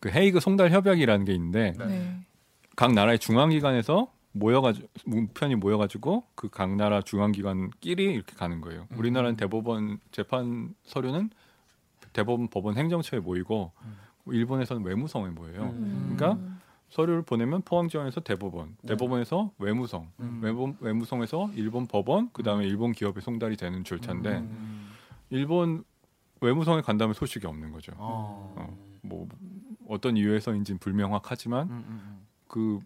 그 0.00 0.08
헤이그 0.10 0.40
송달 0.40 0.72
협약이라는 0.72 1.24
게 1.26 1.32
있는데 1.32 1.74
네. 1.78 1.86
네. 1.86 2.16
각 2.74 2.92
나라의 2.92 3.20
중앙 3.20 3.50
기관에서 3.50 4.10
모여가지고 4.32 4.88
우편이 5.06 5.56
모여가지고 5.56 6.24
그 6.34 6.48
각 6.48 6.74
나라 6.76 7.02
중앙기관끼리 7.02 8.04
이렇게 8.04 8.34
가는 8.34 8.60
거예요. 8.60 8.86
음. 8.90 8.98
우리나라는 8.98 9.36
대법원 9.36 9.98
재판 10.10 10.74
서류는 10.84 11.30
대법원 12.12 12.48
법원 12.48 12.76
행정처에 12.76 13.20
모이고 13.20 13.72
일본에서는 14.26 14.84
외무성에 14.84 15.28
모여요. 15.30 15.62
음. 15.74 16.14
그러니까 16.16 16.42
서류를 16.90 17.22
보내면 17.22 17.62
포항지원에서 17.62 18.20
대법원, 18.20 18.76
네. 18.82 18.88
대법원에서 18.88 19.52
외무성, 19.58 20.10
음. 20.20 20.40
외부, 20.42 20.74
외무성에서 20.80 21.50
일본 21.54 21.86
법원, 21.86 22.28
그 22.34 22.42
다음에 22.42 22.66
일본 22.66 22.92
기업에 22.92 23.20
송달이 23.22 23.56
되는 23.56 23.82
절차인데 23.82 24.30
음. 24.38 24.90
일본 25.30 25.84
외무성에 26.42 26.82
간 26.82 26.98
다음에 26.98 27.14
소식이 27.14 27.46
없는 27.46 27.72
거죠. 27.72 27.92
어. 27.96 28.54
어, 28.58 28.76
뭐 29.02 29.26
어떤 29.88 30.16
이유에서인지 30.18 30.74
불명확하지만 30.78 31.68
음, 31.70 31.84
음, 31.88 32.26
그 32.46 32.78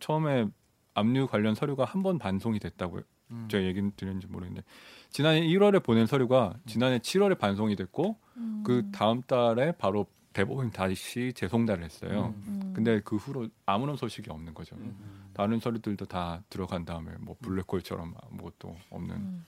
처음에 0.00 0.48
압류 0.94 1.26
관련 1.26 1.54
서류가 1.54 1.84
한 1.84 2.02
번 2.02 2.18
반송이 2.18 2.58
됐다고 2.58 3.00
음. 3.30 3.48
제가 3.50 3.64
얘기 3.64 3.80
드렸는지 3.96 4.26
모르겠는데 4.26 4.66
지난해 5.10 5.40
1월에 5.42 5.82
보낸 5.82 6.06
서류가 6.06 6.54
지난해 6.66 6.98
7월에 6.98 7.38
반송이 7.38 7.76
됐고 7.76 8.16
그 8.64 8.90
다음 8.92 9.22
달에 9.22 9.72
바로 9.72 10.06
대법원이 10.32 10.70
다시 10.72 11.32
재송달을 11.34 11.84
했어요. 11.84 12.34
음. 12.46 12.72
근데 12.74 13.00
그 13.04 13.16
후로 13.16 13.48
아무런 13.66 13.96
소식이 13.96 14.30
없는 14.30 14.54
거죠. 14.54 14.74
음. 14.76 15.28
다른 15.34 15.60
서류들도 15.60 16.06
다 16.06 16.42
들어간 16.48 16.84
다음에 16.86 17.12
뭐 17.20 17.36
블랙홀처럼 17.42 18.14
아무것도 18.30 18.74
없는. 18.90 19.14
음. 19.14 19.44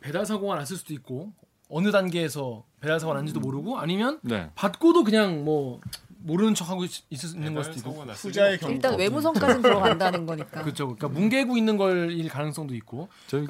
배달 0.00 0.26
사고가 0.26 0.56
났을 0.56 0.76
수도 0.76 0.92
있고 0.94 1.32
어느 1.68 1.90
단계에서 1.92 2.64
배달 2.80 2.98
사고가 3.00 3.14
났는지도 3.14 3.40
모르고 3.40 3.78
아니면 3.78 4.18
네. 4.22 4.50
받고도 4.56 5.04
그냥 5.04 5.44
뭐 5.44 5.80
모르는 6.24 6.54
척하고 6.54 6.84
있- 6.84 7.04
있는 7.10 7.54
걸 7.54 7.64
수도 7.64 7.78
있고 7.90 8.02
후자의 8.04 8.58
경우 8.58 8.72
일단 8.72 8.98
외무성까지 8.98 9.62
들어간다는 9.62 10.24
거니까. 10.26 10.62
그렇죠. 10.64 10.86
그러니까 10.96 11.08
뭉개고 11.08 11.56
있는 11.56 11.76
걸일 11.76 12.28
가능성도 12.28 12.74
있고. 12.76 13.08
저희 13.26 13.46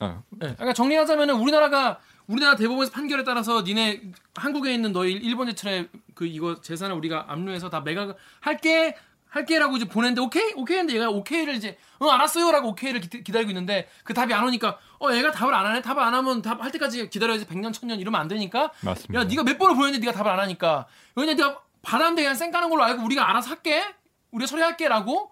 아, 0.00 0.22
네. 0.30 0.54
그러니까 0.54 0.72
정리하자면은 0.74 1.34
우리나라가 1.36 1.98
우리나라 2.26 2.56
대법원에서 2.56 2.92
판결에 2.92 3.24
따라서 3.24 3.62
니네 3.62 4.02
한국에 4.34 4.72
있는 4.74 4.92
너희 4.92 5.12
일본 5.12 5.48
제철에 5.48 5.88
그 6.14 6.26
이거 6.26 6.60
재산을 6.60 6.94
우리가 6.96 7.26
압류해서 7.28 7.70
다 7.70 7.80
매각 7.80 8.16
할게 8.40 8.94
할게라고 9.30 9.76
이제 9.76 9.86
보냈는데 9.86 10.20
오케이 10.22 10.52
오케이 10.56 10.78
했는데 10.78 10.98
얘가 10.98 11.10
오케이를 11.10 11.54
이제 11.54 11.76
응 12.00 12.08
알았어요라고 12.08 12.68
오케이를 12.70 13.00
기, 13.00 13.22
기다리고 13.22 13.50
있는데 13.50 13.86
그 14.04 14.14
답이 14.14 14.32
안 14.32 14.44
오니까 14.44 14.78
어 15.00 15.12
얘가 15.12 15.30
답을 15.32 15.52
안 15.54 15.66
하네 15.66 15.82
답을 15.82 16.02
안 16.02 16.14
하면 16.14 16.40
답 16.42 16.62
할 16.62 16.70
때까지 16.72 17.10
기다려야지 17.10 17.44
100년 17.46 17.72
1000년 17.72 18.00
이러면 18.00 18.20
안 18.20 18.28
되니까 18.28 18.72
맞습니다. 18.82 19.20
야 19.20 19.24
네가 19.24 19.42
몇 19.44 19.58
번을 19.58 19.74
보냈는데 19.74 20.06
네가 20.06 20.16
답을 20.16 20.30
안 20.30 20.38
하니까 20.40 20.86
그냥 21.14 21.36
네가 21.36 21.60
받았는데 21.82 22.22
그냥 22.22 22.34
쌩 22.34 22.50
까는 22.50 22.70
걸로 22.70 22.82
알고 22.84 23.02
우리가 23.04 23.28
알아서 23.30 23.50
할게 23.50 23.82
우리가 24.30 24.46
처리할게라고 24.46 25.30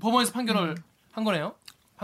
법원에서 0.00 0.32
판결을 0.32 0.74
한 1.12 1.24
거네요 1.24 1.54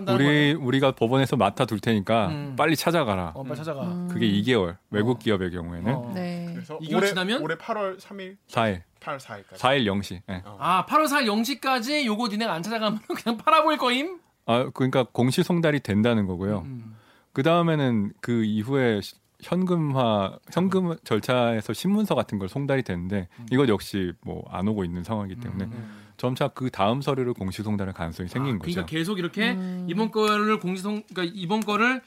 우리 0.06 0.52
우리가 0.52 0.92
법원에서 0.92 1.36
맡아 1.36 1.64
둘 1.64 1.80
테니까 1.80 2.28
음. 2.28 2.54
빨리 2.56 2.76
찾아가라. 2.76 3.32
어, 3.34 3.42
빨리 3.42 3.56
찾아가. 3.56 4.06
그게 4.08 4.28
2개월 4.28 4.76
외국 4.90 5.18
기업의 5.18 5.50
경우에는 5.50 5.92
어. 5.92 6.12
네. 6.14 6.50
그래서 6.54 6.78
이걸 6.80 6.98
올해 6.98 7.08
지나면? 7.08 7.42
올해 7.42 7.56
8월 7.56 7.98
3일, 7.98 8.36
4일, 8.48 8.82
8월 9.00 9.18
4일까지. 9.18 9.54
4일 9.56 9.84
0시. 9.86 10.20
예. 10.30 10.42
아, 10.44 10.86
8월 10.86 11.06
4일 11.08 11.26
0시까지 11.60 12.04
요거 12.04 12.28
니네가 12.28 12.52
안 12.52 12.62
찾아가면 12.62 13.00
그냥 13.16 13.38
팔아볼 13.38 13.76
거임? 13.76 14.20
아 14.46 14.70
그러니까 14.72 15.02
공시 15.10 15.42
송달이 15.42 15.80
된다는 15.80 16.26
거고요. 16.26 16.60
음. 16.60 16.96
그 17.32 17.42
다음에는 17.42 18.12
그 18.20 18.44
이후에 18.44 19.00
시- 19.00 19.16
현금화 19.42 20.38
현금 20.52 20.96
절차에서 21.04 21.72
신문서 21.72 22.14
같은 22.14 22.38
걸 22.38 22.48
송달이 22.48 22.82
되는데 22.82 23.28
이것 23.50 23.68
역시 23.68 24.12
뭐 24.22 24.42
안 24.50 24.66
오고 24.66 24.84
있는 24.84 25.04
상황이기 25.04 25.40
때문에 25.40 25.64
음. 25.64 26.08
점차 26.16 26.48
그 26.48 26.70
다음 26.70 27.00
서류를 27.00 27.32
공시 27.34 27.62
송달할 27.62 27.94
가능성이 27.94 28.28
생긴 28.28 28.56
아, 28.56 28.58
거죠. 28.58 28.70
그러니까 28.72 28.86
계속 28.86 29.18
이렇게 29.18 29.52
음. 29.52 29.86
이번 29.88 30.10
거를 30.10 30.58
공지송 30.58 31.02
그러니까 31.08 31.32
이번 31.36 31.60
거를 31.60 32.02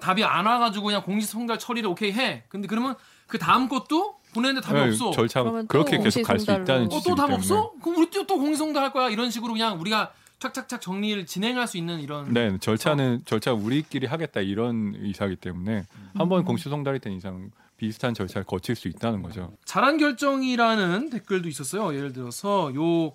답이 0.00 0.22
안 0.24 0.46
와가지고 0.46 0.86
그냥 0.86 1.02
공지송달 1.02 1.58
처리를 1.58 1.88
오케이 1.88 2.12
해. 2.12 2.44
근데 2.48 2.68
그러면 2.68 2.94
그 3.26 3.38
다음 3.38 3.68
것도 3.68 4.18
보냈는데 4.34 4.66
답이 4.66 4.78
네, 4.78 4.86
없어. 4.88 5.10
또 5.12 5.66
그렇게 5.66 5.98
계속 5.98 6.22
갈수 6.22 6.46
공시 6.46 6.62
있다는. 6.62 6.86
어, 6.86 6.88
취지이기 6.88 7.08
또답 7.08 7.26
때문에. 7.28 7.34
없어? 7.36 7.72
그럼 7.82 7.98
우리 7.98 8.10
또, 8.10 8.26
또 8.26 8.38
공지송달 8.38 8.82
할 8.82 8.92
거야. 8.92 9.08
이런 9.08 9.30
식으로 9.30 9.54
그냥 9.54 9.80
우리가 9.80 10.12
착착착 10.38 10.80
정리를 10.80 11.26
진행할 11.26 11.66
수 11.66 11.76
있는 11.76 12.00
이런. 12.00 12.32
네, 12.32 12.48
어. 12.48 12.58
절차는 12.58 13.22
절차 13.24 13.52
우리끼리 13.52 14.06
하겠다 14.06 14.40
이런 14.40 14.94
의사이기 14.96 15.36
때문에 15.36 15.84
음. 15.92 16.10
한번 16.14 16.44
공시 16.44 16.68
송달이 16.68 17.00
된 17.00 17.14
이상 17.14 17.50
비슷한 17.76 18.14
절차를 18.14 18.44
거칠 18.44 18.74
수 18.74 18.88
있다는 18.88 19.22
거죠. 19.22 19.52
잘한 19.64 19.98
결정이라는 19.98 21.10
댓글도 21.10 21.48
있었어요. 21.48 21.94
예를 21.94 22.12
들어서 22.12 22.72
요 22.74 23.12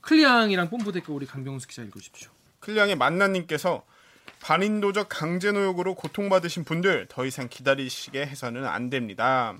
클리앙이랑 0.00 0.70
뽐뿌 0.70 0.92
댓글 0.92 1.14
우리 1.14 1.26
강병수 1.26 1.68
기자 1.68 1.82
읽어주십시오. 1.82 2.30
클리앙의 2.60 2.96
만나님께서 2.96 3.84
반인도적 4.40 5.08
강제노역으로 5.08 5.94
고통받으신 5.94 6.64
분들 6.64 7.06
더 7.08 7.26
이상 7.26 7.48
기다리시게 7.48 8.24
해서는 8.24 8.66
안 8.66 8.88
됩니다. 8.88 9.56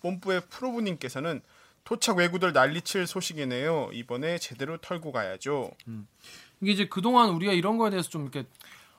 뽐뿌의 0.00 0.42
프로브님께서는 0.50 1.40
토착 1.88 2.18
외구들 2.18 2.52
난리칠 2.52 3.06
소식이네요. 3.06 3.88
이번에 3.94 4.36
제대로 4.36 4.76
털고 4.76 5.10
가야죠. 5.10 5.70
이게 6.60 6.72
이제 6.72 6.86
그동안 6.86 7.30
우리가 7.30 7.54
이런 7.54 7.78
거에 7.78 7.88
대해서 7.88 8.10
좀 8.10 8.24
이렇게 8.24 8.44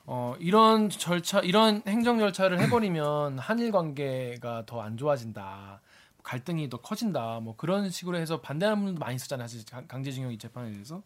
어 0.06 0.34
이런 0.40 0.90
절차 0.90 1.38
이런 1.38 1.82
행정 1.86 2.18
절차를 2.18 2.58
해버리면 2.58 3.38
한일 3.38 3.70
관계가 3.70 4.64
더 4.66 4.80
안 4.82 4.96
좋아진다. 4.96 5.80
갈등이 6.24 6.68
더 6.68 6.78
커진다. 6.78 7.38
뭐 7.38 7.54
그런 7.56 7.90
식으로 7.90 8.16
해서 8.16 8.40
반대하는 8.40 8.78
분들도 8.82 8.98
많이 8.98 9.14
있었잖아요. 9.14 9.46
사실 9.46 9.64
강- 9.70 9.86
강제징용 9.86 10.32
이 10.32 10.38
재판에 10.38 10.72
대해서. 10.72 11.00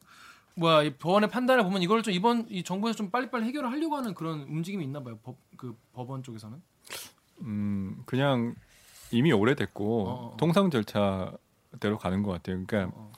뭐야 0.54 0.84
이 0.84 0.94
법원의 0.94 1.28
판단을 1.28 1.64
보면 1.64 1.82
이걸 1.82 2.02
좀 2.02 2.14
이번 2.14 2.46
이 2.48 2.62
정부에서 2.62 2.96
좀 2.96 3.10
빨리빨리 3.10 3.44
해결을 3.44 3.70
하려고 3.70 3.94
하는 3.96 4.14
그런 4.14 4.40
움직임이 4.44 4.84
있나 4.84 5.02
봐요. 5.02 5.18
법 5.22 5.36
그 5.58 5.76
법원 5.92 6.22
쪽에서는. 6.22 6.62
음, 7.42 8.02
그냥 8.06 8.54
이미 9.10 9.32
오래됐고 9.32 10.08
어, 10.08 10.12
어. 10.32 10.36
통상 10.38 10.70
절차 10.70 11.30
대로 11.80 11.98
가는 11.98 12.22
것 12.22 12.32
같아요. 12.32 12.64
그러니까 12.66 12.96
어. 12.96 13.12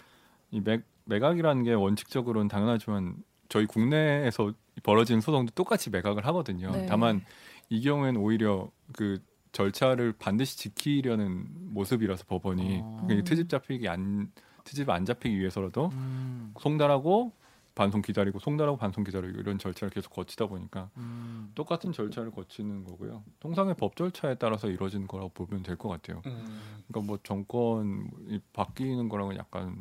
이 0.51 0.61
맥, 0.61 0.83
매각이라는 1.05 1.63
게 1.63 1.73
원칙적으로는 1.73 2.49
당연하지만 2.49 3.17
저희 3.49 3.67
국내에서 3.67 4.53
벌어지는 4.83 5.21
소송도 5.21 5.53
똑같이 5.55 5.91
매각을 5.91 6.27
하거든요. 6.27 6.71
네. 6.73 6.87
다만 6.87 7.25
이 7.69 7.81
경우에는 7.81 8.21
오히려 8.21 8.71
그 8.93 9.21
절차를 9.53 10.13
반드시 10.19 10.59
지키려는 10.59 11.47
모습이라서 11.73 12.25
법원이 12.27 12.81
어. 12.83 12.99
그러니까 13.03 13.15
이 13.15 13.25
트집 13.25 13.49
잡히기 13.49 13.89
안 13.89 14.31
트집 14.65 14.91
안 14.91 15.05
잡히기 15.05 15.39
위해서라도 15.39 15.91
음, 15.95 16.53
송달하고 16.59 17.33
반송 17.77 18.01
기다리고 18.03 18.39
송달하고 18.41 18.79
반송 18.79 19.05
기다리고 19.05 19.39
이런 19.39 19.59
절차를 19.59 19.91
계속 19.91 20.11
거치다 20.13 20.47
보니까 20.47 20.89
음. 20.97 21.53
똑같은 21.55 21.93
절차를 21.93 22.31
거치는 22.33 22.85
거고요. 22.85 23.23
통상의 23.39 23.75
법 23.79 23.95
절차에 23.97 24.35
따라서 24.37 24.69
이루어지는 24.69 25.07
거라고 25.07 25.29
보면 25.29 25.63
될 25.63 25.77
것 25.77 25.91
같아요. 25.91 26.23
그러니까 26.23 27.01
뭐 27.07 27.19
정권이 27.23 28.41
바뀌는 28.55 29.11
거랑은 29.11 29.37
약간 29.37 29.77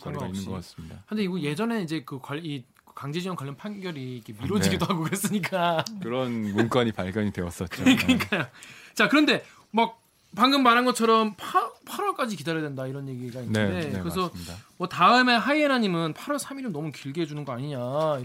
거리가 0.00 0.26
있는. 0.28 0.44
것 0.46 0.52
같습니다. 0.52 1.04
근데 1.06 1.22
이거 1.22 1.38
예전에 1.38 1.82
이제 1.82 2.02
그 2.04 2.18
관, 2.18 2.42
이 2.42 2.64
강제징용 2.94 3.36
관련 3.36 3.54
판결이 3.54 4.16
이렇게 4.16 4.32
미뤄지기도 4.32 4.86
네. 4.86 4.92
하고 4.92 5.04
그랬으니까 5.04 5.84
그런 6.02 6.54
문건이 6.54 6.92
발견이 6.92 7.32
되었었죠. 7.32 7.84
그러니까요. 7.84 8.46
자, 8.94 9.08
그런데 9.10 9.44
막 9.72 10.00
방금 10.34 10.62
말한 10.62 10.86
것처럼 10.86 11.34
8, 11.36 11.69
8월까지 11.90 12.36
기다려야 12.38 12.62
된다 12.62 12.86
이런 12.86 13.08
얘기가 13.08 13.40
있는데 13.40 13.68
네, 13.68 13.90
네, 13.90 13.98
그래서 14.00 14.22
맞습니다. 14.28 14.54
뭐 14.76 14.88
다음에 14.88 15.34
하이에나님은 15.34 16.14
8월 16.14 16.38
3일은 16.38 16.70
너무 16.70 16.90
길게 16.92 17.22
해주는 17.22 17.44
거 17.44 17.52
아니냐 17.52 17.78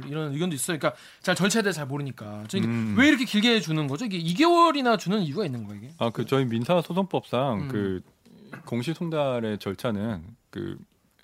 이런 0.07 0.33
의견도 0.33 0.55
있어요. 0.55 0.77
그러니까 0.77 0.99
잘 1.21 1.35
절차에 1.35 1.63
대해 1.63 1.73
잘 1.73 1.85
모르니까 1.87 2.43
저희 2.47 2.63
음. 2.63 2.95
왜 2.97 3.07
이렇게 3.07 3.25
길게 3.25 3.55
해주는 3.55 3.87
거죠? 3.87 4.05
이게 4.05 4.17
2개월이나 4.19 4.97
주는 4.99 5.21
이유가 5.21 5.45
있는 5.45 5.63
거예요 5.65 5.81
이게? 5.83 5.93
아, 5.97 6.09
그 6.11 6.25
저희 6.25 6.45
민사 6.45 6.81
소송법상 6.81 7.59
음. 7.61 7.67
그 7.67 8.01
공시 8.65 8.93
송달의 8.93 9.59
절차는 9.59 10.23
그 10.49 10.77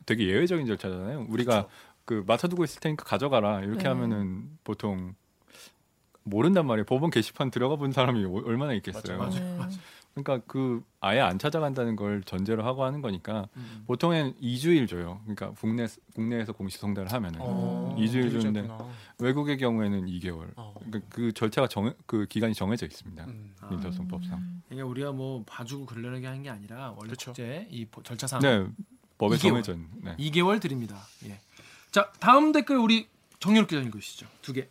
되게 0.05 0.27
예외적인 0.27 0.65
절차잖아요. 0.65 1.27
우리가 1.29 1.67
그 2.05 2.24
맡아두고 2.27 2.63
있을 2.63 2.81
테니까 2.81 3.03
가져가라 3.05 3.62
이렇게 3.62 3.83
네. 3.83 3.89
하면은 3.89 4.50
보통 4.63 5.13
모른단 6.24 6.67
말이에요. 6.67 6.86
법원 6.86 7.10
게시판 7.12 7.51
들어가 7.51 7.75
본 7.77 7.91
사람이 7.91 8.25
오- 8.25 8.45
얼마나 8.45 8.74
있겠어요. 8.74 9.17
맞아, 9.17 9.39
네. 9.39 9.57
그러니까 10.13 10.45
그 10.45 10.83
아예 10.99 11.19
안 11.21 11.39
찾아간다는 11.39 11.95
걸 11.95 12.21
전제로 12.23 12.65
하고 12.65 12.83
하는 12.83 13.01
거니까 13.01 13.47
음. 13.55 13.83
보통엔 13.87 14.35
2주일 14.41 14.87
줘요. 14.89 15.21
그러니까 15.23 15.51
국내 15.51 15.87
국내에서 16.13 16.51
공시 16.53 16.77
송달을 16.77 17.11
하면은 17.13 17.39
어, 17.41 17.95
이주일 17.97 18.25
되게 18.29 18.39
주는데 18.39 18.67
짧구나. 18.67 18.89
외국의 19.19 19.57
경우에는 19.57 20.05
2개월. 20.07 20.51
어. 20.57 20.73
그러니까 20.79 20.99
그 21.09 21.31
절차가 21.31 21.67
정 21.67 21.93
그 22.05 22.25
기간이 22.27 22.53
정해져 22.53 22.85
있습니다. 22.85 23.23
음. 23.25 23.53
민사소송법상. 23.69 24.61
이게 24.71 24.81
우리가 24.81 25.11
뭐 25.13 25.43
봐주고 25.47 25.85
그러려게 25.85 26.27
한게 26.27 26.49
아니라 26.49 26.93
원래 26.97 27.11
그쵸. 27.11 27.31
국제 27.31 27.67
이 27.71 27.85
보- 27.85 28.03
절차상 28.03 28.41
네, 28.41 28.65
법에 29.17 29.37
2개월. 29.37 29.39
정해져 29.39 29.73
있는. 29.73 29.87
네. 30.03 30.15
2개월 30.17 30.59
드립니다. 30.61 30.97
예. 31.25 31.39
자 31.91 32.11
다음 32.19 32.51
댓글 32.51 32.77
우리 32.77 33.07
정유롭 33.39 33.69
기자 33.69 33.81
읽으시죠. 33.81 34.27
두 34.41 34.51
개. 34.53 34.67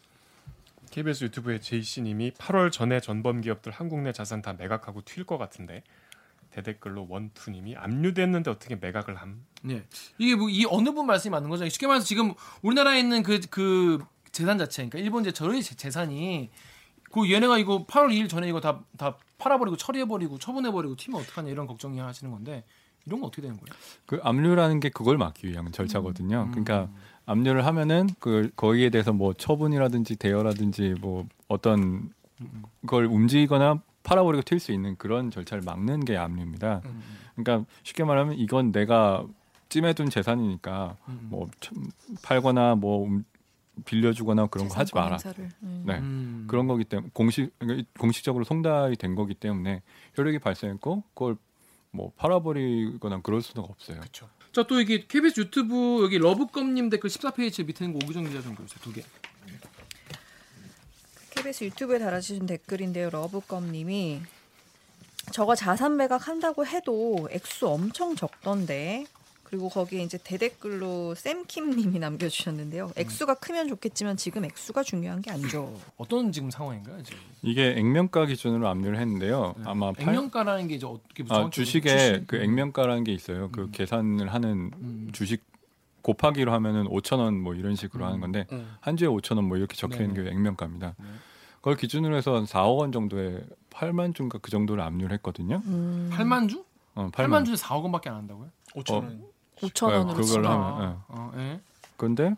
KBS 0.91 1.25
유튜브에 1.25 1.61
제이씨님이 1.61 2.33
8월 2.33 2.73
전에 2.73 3.01
전범 3.01 3.41
기업들 3.43 3.73
한국 3.73 4.01
내 4.01 4.13
자산 4.13 4.43
다 4.43 4.53
매각하고 4.55 5.03
튈 5.03 5.25
것 5.25 5.39
같은데 5.39 5.83
대댓글로 6.51 7.07
원투님이 7.09 7.77
압류됐는데 7.77 8.51
어떻게 8.51 8.75
매각을 8.77 9.15
함? 9.17 9.45
네. 9.63 9.85
이게 10.19 10.35
뭐 10.35 10.49
이 10.49 10.67
어느 10.69 10.91
분 10.93 11.07
말씀이 11.07 11.31
맞는 11.31 11.49
거죠? 11.49 11.69
쉽게 11.69 11.87
말해서 11.87 12.05
지금 12.05 12.35
우리나라에 12.63 12.99
있는 12.99 13.23
그그 13.23 13.99
재산 14.33 14.59
자체, 14.59 14.83
그러니까 14.83 14.99
일본 14.99 15.23
제철의 15.25 15.63
재- 15.63 15.77
재산이 15.77 16.51
그 17.13 17.31
얘네가 17.31 17.59
이거 17.59 17.85
8월 17.87 18.09
2일 18.11 18.29
전에 18.29 18.49
이거 18.49 18.61
다 18.61 18.83
다 18.97 19.17
팔아버리고 19.39 19.77
처리해버리고 19.77 20.39
처분해버리고 20.39 20.97
튀면 20.97 21.21
어떡하냐 21.23 21.51
이런 21.51 21.67
걱정이 21.67 21.99
하시는 21.99 22.31
건데 22.31 22.63
이런 23.07 23.21
거 23.21 23.29
어떻게 23.29 23.41
되는 23.43 23.57
거예요? 23.57 23.75
그 24.07 24.21
압류라는 24.23 24.81
게 24.81 24.91
그걸 24.91 25.17
막기 25.17 25.49
위한 25.49 25.73
절차거든요. 25.73 26.43
음. 26.43 26.51
그러니까 26.51 26.91
압류를 27.27 27.65
하면은 27.67 28.09
그 28.19 28.51
거기에 28.57 28.91
대해서 28.91 29.13
뭐 29.13 29.33
처분이라든지 29.35 30.17
대여라든지 30.17 30.95
뭐 31.01 31.27
어떤 31.49 32.13
걸 32.87 33.05
움직이거나 33.07 33.81
팔아버리고 34.03 34.43
튈 34.43 34.59
수 34.59 34.73
있는 34.73 34.97
그런 34.97 35.31
절차를 35.31 35.63
막는 35.65 36.05
게 36.05 36.17
압류입니다. 36.17 36.83
음. 36.87 37.03
그러니까 37.37 37.69
쉽게 37.83 38.05
말하면 38.05 38.35
이건 38.39 38.73
내가 38.73 39.25
찜해둔 39.69 40.11
재산이니까 40.11 40.97
음. 41.09 41.29
뭐 41.31 41.49
참- 41.61 41.91
팔거나 42.23 42.75
뭐 42.75 43.03
움- 43.05 43.25
빌려주거나 43.85 44.47
그런 44.49 44.69
거 44.69 44.75
하지 44.75 44.93
마라. 44.95 45.17
음. 45.63 45.85
네. 45.87 45.99
음. 45.99 46.45
그런 46.49 46.67
거기 46.67 46.85
때문에 46.85 47.11
공식 47.15 47.57
그러니까 47.59 47.89
공식적으로 47.99 48.45
송달이 48.45 48.97
된 48.97 49.15
거기 49.15 49.33
때문에 49.35 49.83
효력이 50.19 50.39
발생했고 50.41 51.03
그걸 51.15 51.37
뭐 51.91 52.13
팔아버리거나 52.17 53.21
그럴 53.23 53.41
수는 53.43 53.67
없어요. 53.69 54.01
그렇죠. 54.01 54.29
자, 54.53 54.65
또 54.65 54.81
여기 54.81 55.07
KBS 55.07 55.41
유튜브 55.41 56.03
여기 56.03 56.19
러브껌님 56.19 56.91
댓글 56.91 57.09
14페이지 57.09 57.65
밑에 57.65 57.85
있는 57.85 57.99
거 57.99 58.05
오규정 58.05 58.25
기자 58.25 58.43
좀 58.43 58.55
보세요. 58.55 58.81
두 58.83 58.93
개. 58.93 59.03
KBS 61.31 61.65
유튜브에 61.65 61.99
달아주신 61.99 62.47
댓글인데요. 62.47 63.11
러브껌님이 63.11 64.21
저거 65.33 65.55
자산 65.55 65.97
매각 65.97 66.27
한다고 66.27 66.67
해도 66.67 67.29
액수 67.31 67.69
엄청 67.69 68.17
적던데. 68.17 69.07
그리고 69.51 69.69
거기에 69.69 70.05
이제 70.05 70.17
대댓글로 70.23 71.17
샘킴님이 71.17 71.99
남겨주셨는데요. 71.99 72.93
액수가 72.95 73.35
크면 73.35 73.67
좋겠지만 73.67 74.17
지금 74.17 74.45
액수가 74.45 74.85
중요한 74.85 75.21
게 75.23 75.33
아니죠. 75.33 75.77
어떤 75.97 76.31
지금 76.31 76.51
상황인가요, 76.53 77.03
지금? 77.03 77.19
이게 77.43 77.75
액면가 77.77 78.27
기준으로 78.27 78.69
압류를 78.69 79.01
했는데요. 79.01 79.57
아마 79.65 79.91
팔- 79.91 80.15
액면가라는 80.15 80.69
게 80.69 80.77
이제 80.77 80.87
어떻게 80.87 81.25
아, 81.31 81.51
주식에 81.51 81.99
주식? 81.99 82.27
그 82.29 82.37
액면가라는 82.37 83.03
게 83.03 83.13
있어요. 83.13 83.51
그 83.51 83.63
음. 83.63 83.71
계산을 83.73 84.33
하는 84.33 84.71
음. 84.81 85.09
주식 85.13 85.43
곱하기로 86.03 86.53
하면은 86.53 86.85
5천 86.87 87.19
원 87.19 87.35
뭐 87.41 87.55
이런 87.57 87.75
식으로 87.75 88.05
하는 88.07 88.21
건데 88.21 88.47
음. 88.53 88.73
한 88.81 88.97
주에 88.97 89.09
5천 89.09 89.35
원 89.35 89.47
뭐 89.47 89.57
이렇게 89.57 89.75
적혀 89.77 89.97
있는 90.05 90.15
네네. 90.15 90.31
게 90.31 90.37
액면가입니다. 90.37 90.95
네. 90.97 91.07
그걸 91.57 91.77
기준으로 91.77 92.15
해서 92.17 92.37
한 92.37 92.45
4억 92.45 92.79
원 92.79 92.93
정도에 92.93 93.43
8만 93.71 94.15
주인가 94.15 94.39
그 94.39 94.53
정도를 94.53 94.83
압류를 94.85 95.13
했거든요. 95.15 95.61
음, 95.67 96.09
8만 96.13 96.49
주? 96.49 96.65
어, 96.95 97.09
8만 97.13 97.45
주에 97.45 97.57
4억 97.57 97.83
원밖에 97.83 98.09
안 98.11 98.17
한다고요? 98.17 98.49
5천 98.77 98.93
원. 98.95 99.30
5천 99.61 99.89
네, 99.89 99.97
원으로 99.97 100.15
그걸로 100.17 100.27
치면 100.27 100.47
하면, 100.51 100.81
예. 100.83 100.85
아, 100.87 101.05
어, 101.09 101.33
예. 101.37 101.61
그런데 101.97 102.35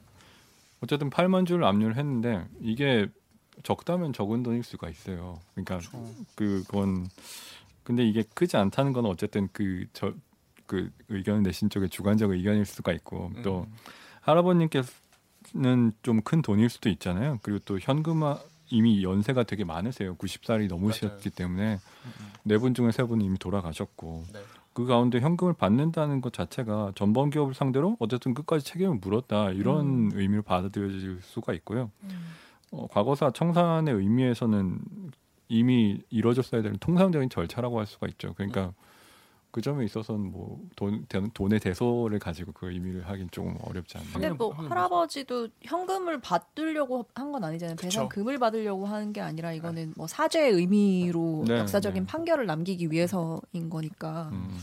어쨌든 0.81 1.11
8만 1.11 1.47
주를 1.47 1.65
압류를 1.65 1.97
했는데 1.97 2.47
이게 2.61 3.09
적다면 3.63 4.13
적은 4.13 4.43
돈일 4.43 4.65
수가 4.65 4.89
있어요. 4.89 5.39
그러니까 5.55 5.79
그건 6.35 7.09
근데 7.85 8.05
이게 8.07 8.25
크지 8.35 8.57
않다는 8.57 8.93
건 8.93 9.07
어쨌든 9.07 9.49
그저그 9.53 10.91
의견을 11.09 11.43
내신 11.43 11.71
쪽의 11.71 11.89
주관적 11.91 12.31
의견일 12.31 12.65
수가 12.65 12.93
있고 12.93 13.31
또 13.43 13.67
할아버님께서는 14.23 15.93
좀 16.03 16.23
큰 16.25 16.43
돈일 16.43 16.69
수도 16.71 16.89
있잖아요. 16.89 17.39
그리고 17.43 17.61
또 17.65 17.79
현금화 17.79 18.41
이미 18.71 19.03
연세가 19.05 19.43
되게 19.45 19.65
많으세요. 19.65 20.17
90살이 20.17 20.69
넘으셨기 20.69 21.31
때문에 21.31 21.79
네 22.45 22.57
분 22.59 22.75
중에 22.75 22.91
세 22.91 23.05
분이 23.05 23.25
이미 23.25 23.39
돌아가셨고 23.39 24.25
네. 24.33 24.41
그 24.73 24.87
가운데 24.87 25.21
현금을 25.21 25.53
받는다는 25.53 26.21
것 26.21 26.33
자체가 26.33 26.93
전범 26.95 27.31
기업을 27.31 27.55
상대로 27.55 27.97
어쨌든 27.99 28.35
끝까지 28.35 28.65
책임을 28.65 28.99
물었다 29.03 29.51
이런 29.51 30.11
의미로 30.15 30.43
받아들여질 30.43 31.19
수가 31.23 31.53
있고요. 31.55 31.91
어, 32.71 32.87
과거사 32.89 33.33
청산의 33.33 33.95
의미에서는 33.95 34.81
이미 35.49 36.01
이루어졌어야 36.09 36.63
되는 36.63 36.79
통상적인 36.79 37.29
절차라고 37.29 37.79
할 37.79 37.87
수가 37.87 38.07
있죠. 38.09 38.33
그러니까 38.35 38.73
그 39.53 39.61
점에 39.61 39.85
있어서는 39.85 40.33
뭐 40.33 40.59
돈, 40.77 41.05
돈의 41.35 41.61
대소를 41.61 42.19
가지고 42.19 42.53
그 42.53 42.71
의미를 42.73 43.07
하긴 43.07 43.29
조금 43.31 43.55
어렵지 43.61 43.99
않나요? 43.99 44.13
근데 44.15 44.31
뭐 44.31 44.51
확인- 44.51 44.71
할아버지도 44.71 45.49
현금을 45.63 46.21
받으려고 46.23 47.07
한 47.15 47.31
건 47.33 47.45
아니잖아요. 47.45 47.77
그쵸. 47.77 47.87
배상금을 47.87 48.39
받으려고 48.39 48.87
하는 48.87 49.13
게 49.13 49.21
아니라 49.21 49.53
이거는 49.53 49.93
뭐 49.97 50.07
사죄의 50.07 50.53
의미로 50.53 51.45
네, 51.47 51.59
역사적인 51.59 52.03
네. 52.03 52.07
판결을 52.07 52.47
남기기 52.47 52.91
위해서인 52.91 53.69
거니까. 53.71 54.31
음. 54.33 54.59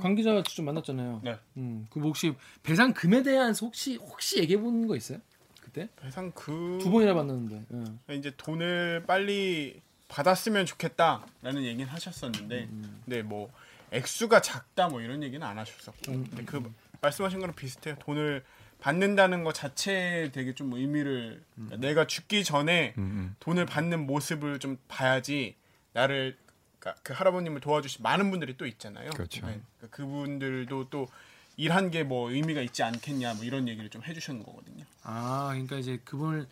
관 0.00 0.14
기자 0.14 0.40
좀 0.44 0.64
만났잖아요. 0.64 1.20
네. 1.24 1.36
음, 1.56 1.86
그 1.90 2.00
혹시 2.00 2.34
배상금에 2.62 3.22
대한 3.24 3.54
혹시 3.60 3.96
혹시 3.96 4.38
얘기해 4.38 4.60
본 4.60 4.86
거 4.86 4.96
있어요? 4.96 5.18
그때 5.60 5.88
배상 5.96 6.30
그두 6.32 6.90
번이나 6.90 7.12
받는데. 7.14 7.64
예. 8.10 8.14
이제 8.14 8.32
돈을 8.36 9.02
빨리 9.06 9.80
받았으면 10.08 10.64
좋겠다라는 10.66 11.64
얘기는 11.64 11.84
하셨었는데 11.86 12.68
근데 13.04 13.22
뭐 13.22 13.50
액수가 13.92 14.40
작다 14.40 14.88
뭐 14.88 15.00
이런 15.00 15.22
얘기는 15.22 15.44
안 15.46 15.58
하셨었고 15.58 16.00
근데 16.12 16.44
그 16.44 16.72
말씀하신 17.00 17.40
거랑 17.40 17.54
비슷해요 17.54 17.96
돈을 18.00 18.44
받는다는 18.80 19.42
것 19.44 19.54
자체에 19.54 20.30
되게 20.32 20.54
좀 20.54 20.72
의미를 20.74 21.42
그러니까 21.54 21.76
내가 21.78 22.06
죽기 22.06 22.44
전에 22.44 22.94
음, 22.98 23.02
음. 23.02 23.36
돈을 23.40 23.64
받는 23.66 24.06
모습을 24.06 24.58
좀 24.58 24.76
봐야지 24.88 25.56
나를 25.92 26.36
그러니까 26.78 27.00
그 27.02 27.12
할아버님을 27.14 27.60
도와주신 27.60 28.02
많은 28.02 28.30
분들이 28.30 28.56
또 28.56 28.66
있잖아요. 28.66 29.10
그렇죠. 29.10 29.40
그러니까 29.40 29.64
그분들도 29.90 30.90
또 30.90 31.08
일한 31.56 31.90
게 31.90 32.02
뭐 32.04 32.30
의미가 32.30 32.60
있지 32.60 32.82
않겠냐 32.82 33.34
뭐 33.34 33.44
이런 33.44 33.66
얘기를 33.66 33.88
좀 33.88 34.02
해주시는 34.04 34.44
거거든요. 34.44 34.84
아, 35.04 35.48
그러니까 35.52 35.76
이제 35.78 35.98
그분을 36.04 36.46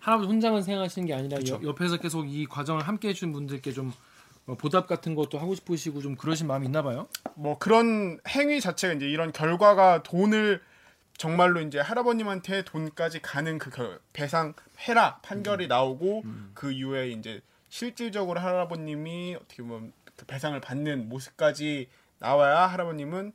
할아버지 0.00 0.28
혼자만 0.28 0.62
생각하시는 0.62 1.06
게 1.06 1.14
아니라. 1.14 1.38
여- 1.48 1.60
옆에서 1.62 1.96
계속 1.98 2.26
이 2.28 2.44
과정을 2.46 2.82
함께 2.88 3.08
해주신 3.10 3.32
분들께 3.32 3.72
좀 3.72 3.88
어, 3.90 3.92
보답 4.56 4.86
같은 4.86 5.14
것도 5.14 5.38
하고 5.38 5.54
싶으시고 5.54 6.00
좀 6.00 6.16
그러신 6.16 6.46
마음이 6.46 6.66
있나 6.66 6.82
봐요. 6.82 7.08
뭐 7.34 7.58
그런 7.58 8.18
행위 8.28 8.60
자체가 8.60 8.94
이제 8.94 9.06
이런 9.08 9.32
결과가 9.32 10.02
돈을 10.02 10.62
정말로 11.16 11.60
이제 11.60 11.80
할아버님한테 11.80 12.62
돈까지 12.64 13.20
가는 13.20 13.58
그 13.58 13.70
결- 13.70 14.00
배상 14.12 14.54
해라 14.78 15.18
판결이 15.22 15.66
나오고 15.66 16.22
그 16.54 16.70
이후에 16.72 17.08
이제 17.10 17.40
실질적으로 17.68 18.40
할아버님이 18.40 19.34
어떻게 19.36 19.62
보면 19.62 19.92
그 20.16 20.24
배상을 20.26 20.58
받는 20.60 21.08
모습까지 21.08 21.88
나와야 22.20 22.66
할아버님은 22.68 23.32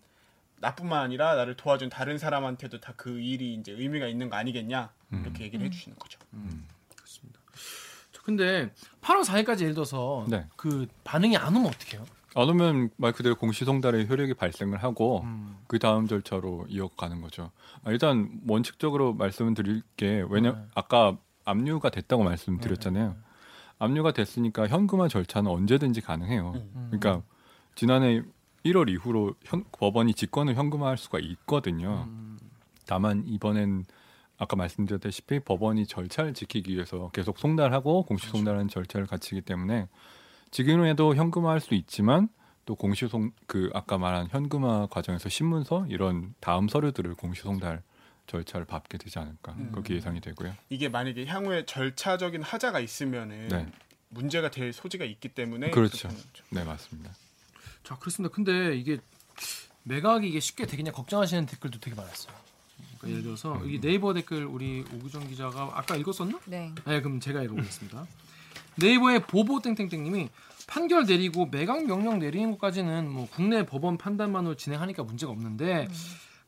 나뿐만 0.62 1.02
아니라 1.02 1.36
나를 1.36 1.56
도와준 1.56 1.90
다른 1.90 2.18
사람한테도 2.18 2.80
다 2.80 2.94
그 2.96 3.20
일이 3.20 3.54
이제 3.54 3.74
의미가 3.74 4.08
있는 4.08 4.30
거 4.30 4.38
아니겠냐? 4.38 4.92
이렇게 5.12 5.44
얘기를 5.44 5.66
해주시는 5.66 5.98
거죠. 6.00 6.20
저 6.96 7.22
근데 8.24 8.72
8월 9.02 9.24
4일까지 9.24 9.62
예를 9.62 9.74
들어서 9.74 10.26
네. 10.28 10.48
그 10.56 10.88
반응이 11.04 11.38
안 11.38 11.56
오면 11.56 11.68
어떡해요? 11.70 12.06
안 12.36 12.50
오면 12.50 12.90
말 12.98 13.12
그대로 13.12 13.36
공시송달의 13.36 14.08
효력이 14.10 14.34
발생을 14.34 14.82
하고 14.82 15.22
음. 15.24 15.58
그 15.68 15.78
다음 15.78 16.08
절차로 16.08 16.66
이어가는 16.70 17.22
거죠. 17.22 17.52
아, 17.84 17.92
일단 17.92 18.32
원칙적으로 18.48 19.14
말씀을 19.14 19.54
드릴 19.54 19.84
게 19.98 20.26
왜냐 20.30 20.52
네. 20.54 20.66
아까 20.74 21.18
압류가 21.46 21.90
됐다고 21.92 22.24
말씀드렸잖아요. 22.24 23.16
압류가 23.78 24.14
됐으니까 24.14 24.68
현금화 24.68 25.10
절차는 25.10 25.52
언제든지 25.52 26.02
가능해요. 26.02 26.54
음. 26.56 26.88
그러니까 26.92 27.22
지난해 27.76 28.24
1월 28.66 28.90
이후로 28.90 29.36
현- 29.44 29.66
법원이 29.74 30.14
직권을 30.14 30.56
현금화할 30.56 30.98
수가 30.98 31.20
있거든요. 31.20 32.06
음. 32.08 32.40
다만 32.88 33.24
이번엔 33.28 33.84
아까 34.44 34.56
말씀드렸다시피 34.58 35.40
법원이 35.40 35.88
절차를 35.88 36.34
지키기 36.34 36.74
위해서 36.74 37.10
계속 37.14 37.40
송달하고 37.40 38.04
공시 38.04 38.28
송달하는 38.28 38.68
절차를 38.68 39.08
갖추기 39.08 39.42
때문에 39.42 39.88
지금에도 40.52 41.16
현금화할 41.16 41.60
수 41.62 41.74
있지만 41.74 42.30
또 42.66 42.76
공시 42.76 43.08
송 43.08 43.32
그 43.48 43.70
아까 43.74 43.98
말한 43.98 44.28
현금화 44.30 44.88
과정에서 44.88 45.30
신문서 45.30 45.86
이런 45.90 46.34
다음 46.40 46.68
서류들을 46.68 47.16
공시 47.16 47.42
송달 47.42 47.82
절차를 48.28 48.66
밟게 48.66 48.98
되지 48.98 49.20
않을까 49.20 49.54
음. 49.54 49.70
그렇게 49.72 49.96
예상이 49.96 50.22
되고요. 50.22 50.54
이게 50.70 50.90
만약에 50.90 51.26
향후에 51.26 51.66
절차적인 51.66 52.42
하자가 52.42 52.80
있으면은 52.80 53.48
네. 53.50 53.68
문제가 54.10 54.50
될 54.50 54.72
소지가 54.74 55.06
있기 55.06 55.30
때문에 55.30 55.72
그렇죠. 55.72 56.10
네 56.50 56.64
맞습니다. 56.64 57.12
자, 57.84 57.98
그렇습니다. 57.98 58.34
근데 58.34 58.76
이게 58.76 59.00
매각이 59.84 60.28
이게 60.28 60.40
쉽게 60.40 60.66
되겠냐 60.66 60.92
걱정하시는 60.92 61.46
댓글도 61.48 61.80
되게 61.80 61.96
많았어요. 61.96 62.34
그러니까 63.04 63.10
예를 63.10 63.24
들어서 63.24 63.62
이 63.66 63.80
네이버 63.80 64.14
댓글 64.14 64.46
우리 64.46 64.84
오구정 64.94 65.28
기자가 65.28 65.72
아까 65.74 65.96
읽었었나? 65.96 66.40
네. 66.46 66.74
네, 66.86 67.02
그럼 67.02 67.20
제가 67.20 67.44
읽어보겠습니다. 67.44 68.08
네이버의 68.78 69.28
보보 69.28 69.62
땡땡땡님이 69.62 70.30
판결 70.68 71.06
내리고 71.06 71.46
매각 71.46 71.86
명령 71.86 72.20
내리는 72.20 72.50
것까지는 72.52 73.10
뭐 73.10 73.28
국내 73.30 73.66
법원 73.66 73.98
판단만으로 73.98 74.56
진행하니까 74.56 75.04
문제가 75.04 75.32
없는데 75.32 75.88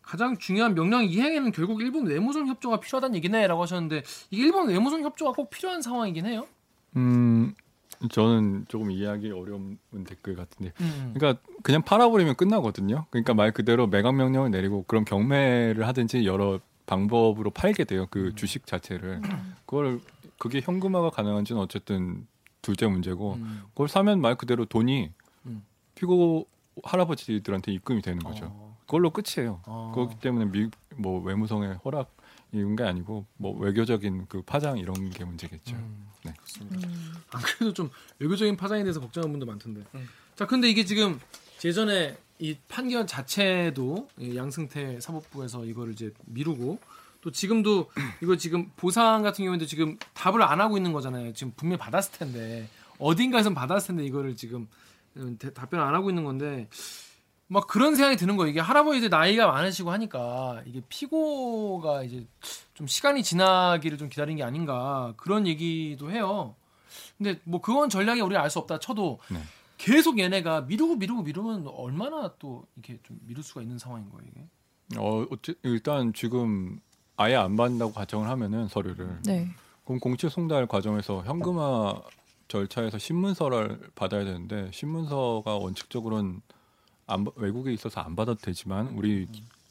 가장 0.02 0.38
중요한 0.38 0.74
명령 0.74 1.04
이행에는 1.04 1.52
결국 1.52 1.82
일본 1.82 2.06
외무성 2.06 2.48
협조가 2.48 2.80
필요하다는 2.80 3.16
얘기네라고 3.18 3.62
하셨는데 3.62 4.04
이게 4.32 4.44
일본 4.44 4.70
외무성 4.70 5.04
협조가 5.04 5.34
꼭 5.34 5.50
필요한 5.50 5.82
상황이긴 5.82 6.26
해요. 6.26 6.48
음 6.96 7.54
저는 8.10 8.66
조금 8.68 8.92
이해하기 8.92 9.32
어려운 9.32 9.78
댓글 10.08 10.36
같은데 10.36 10.74
음. 10.82 11.14
그러니까 11.16 11.42
그냥 11.64 11.82
팔아버리면 11.82 12.36
끝나거든요. 12.36 13.06
그러니까 13.10 13.34
말 13.34 13.52
그대로 13.52 13.88
매각 13.88 14.16
명령을 14.16 14.52
내리고 14.52 14.84
그럼 14.88 15.06
경매를 15.06 15.88
하든지 15.88 16.26
여러 16.26 16.60
방법으로 16.86 17.50
팔게 17.52 17.84
돼요. 17.84 18.08
그 18.10 18.36
주식 18.36 18.66
자체를 18.66 19.22
그걸 19.66 20.00
그게 20.38 20.62
현금화가 20.62 21.10
가능한지는 21.10 21.62
어쨌든 21.62 22.28
둘째 22.62 22.88
문제고 22.88 23.34
음. 23.34 23.64
그걸 23.70 23.88
사면 23.88 24.22
말 24.22 24.36
그대로 24.36 24.66
돈이 24.66 25.12
음. 25.46 25.64
피고 25.96 26.48
할아버지들한테 26.84 27.72
입금이 27.72 28.02
되는 28.02 28.20
거죠. 28.20 28.46
어. 28.52 28.78
그걸로 28.86 29.12
끝이에요. 29.12 29.62
어. 29.66 29.92
그렇기 29.96 30.20
때문에 30.20 30.46
미, 30.46 30.70
뭐 30.96 31.22
외무성의 31.22 31.80
허락 31.86 32.16
이런 32.58 32.76
게 32.76 32.84
아니고 32.84 33.26
뭐 33.38 33.58
외교적인 33.58 34.26
그 34.28 34.42
파장 34.42 34.78
이런 34.78 35.10
게 35.10 35.24
문제겠죠. 35.26 35.76
음. 35.76 36.08
네. 36.24 36.34
그렇습니다. 36.38 36.88
음. 36.88 37.14
안 37.32 37.42
그래도 37.42 37.74
좀 37.74 37.90
외교적인 38.20 38.58
파장에 38.58 38.84
대해서 38.84 39.00
걱정하는 39.00 39.32
분도 39.32 39.46
많던데. 39.46 39.82
음. 39.96 40.08
자, 40.36 40.46
근데 40.48 40.70
이게 40.70 40.84
지금 40.86 41.20
예전에 41.64 42.18
이 42.40 42.58
판결 42.68 43.08
자체도 43.08 44.10
이 44.20 44.36
양승태 44.36 45.00
사법부에서 45.00 45.66
이거를 45.66 45.94
이제 45.94 46.12
미루고 46.26 46.80
또 47.22 47.32
지금도 47.32 47.90
이거 48.22 48.36
지금 48.36 48.70
보상 48.76 49.22
같은 49.24 49.46
경우에도 49.46 49.66
지금 49.66 49.98
답을 50.14 50.42
안 50.44 50.60
하고 50.62 50.78
있는 50.78 50.92
거잖아요. 50.94 51.34
지금 51.34 51.54
분명히 51.56 51.80
받았을 51.80 52.12
텐데 52.20 52.68
어딘가에선 53.00 53.54
받았을 53.56 53.88
텐데 53.96 54.06
이거를 54.06 54.36
지금 54.36 54.68
음, 55.18 55.38
대- 55.40 55.54
답변을 55.54 55.84
안 55.84 55.96
하고 55.96 56.10
있는 56.10 56.24
건데 56.26 56.68
막 57.48 57.68
그런 57.68 57.96
생각이 57.96 58.18
드는 58.18 58.38
거예요. 58.38 58.50
이게 58.50 58.60
할아버지들 58.60 59.10
나이가 59.10 59.48
많으시고 59.48 59.92
하니까 59.92 60.64
이게 60.66 60.82
피고가 60.90 62.04
이제 62.04 62.26
좀 62.74 62.88
시간이 62.88 63.24
지나기를 63.24 63.98
좀 63.98 64.10
기다린 64.10 64.38
게 64.38 64.44
아닌가 64.44 65.14
그런 65.18 65.46
얘기도 65.46 66.12
해요. 66.12 66.56
근데 67.18 67.40
뭐 67.44 67.62
그건 67.62 67.90
전략이 67.90 68.22
우리가 68.22 68.42
알 68.42 68.50
수 68.50 68.60
없다 68.60 68.80
쳐도 68.80 69.20
네. 69.30 69.40
계속 69.78 70.18
얘네가 70.18 70.62
미루고 70.62 70.96
미루고 70.96 71.22
미루면 71.24 71.68
얼마나 71.68 72.34
또 72.40 72.66
이렇게 72.76 73.00
좀 73.04 73.20
미룰 73.26 73.44
수가 73.44 73.62
있는 73.62 73.78
상황인 73.78 74.10
거예요 74.10 74.28
이게. 74.32 74.48
어, 74.98 75.26
어째, 75.30 75.54
일단 75.64 76.14
지금 76.14 76.80
아예 77.18 77.36
안 77.36 77.56
받는다고 77.58 77.92
가정을 77.94 78.28
하면은 78.30 78.68
서류를 78.70 79.20
네. 79.26 79.50
그럼 79.84 80.00
공채 80.00 80.30
송달 80.30 80.68
과정에서 80.68 81.22
현금화 81.24 82.02
절차에서 82.48 82.98
신문서를 82.98 83.90
받아야 83.96 84.24
되는데 84.24 84.70
신문서가 84.72 85.56
원칙적으로는 85.58 86.42
안, 87.08 87.24
받- 87.24 87.38
외국에 87.38 87.72
있어서 87.74 88.02
안 88.02 88.16
받아도 88.16 88.40
되지만 88.40 88.88
우리 88.98 89.28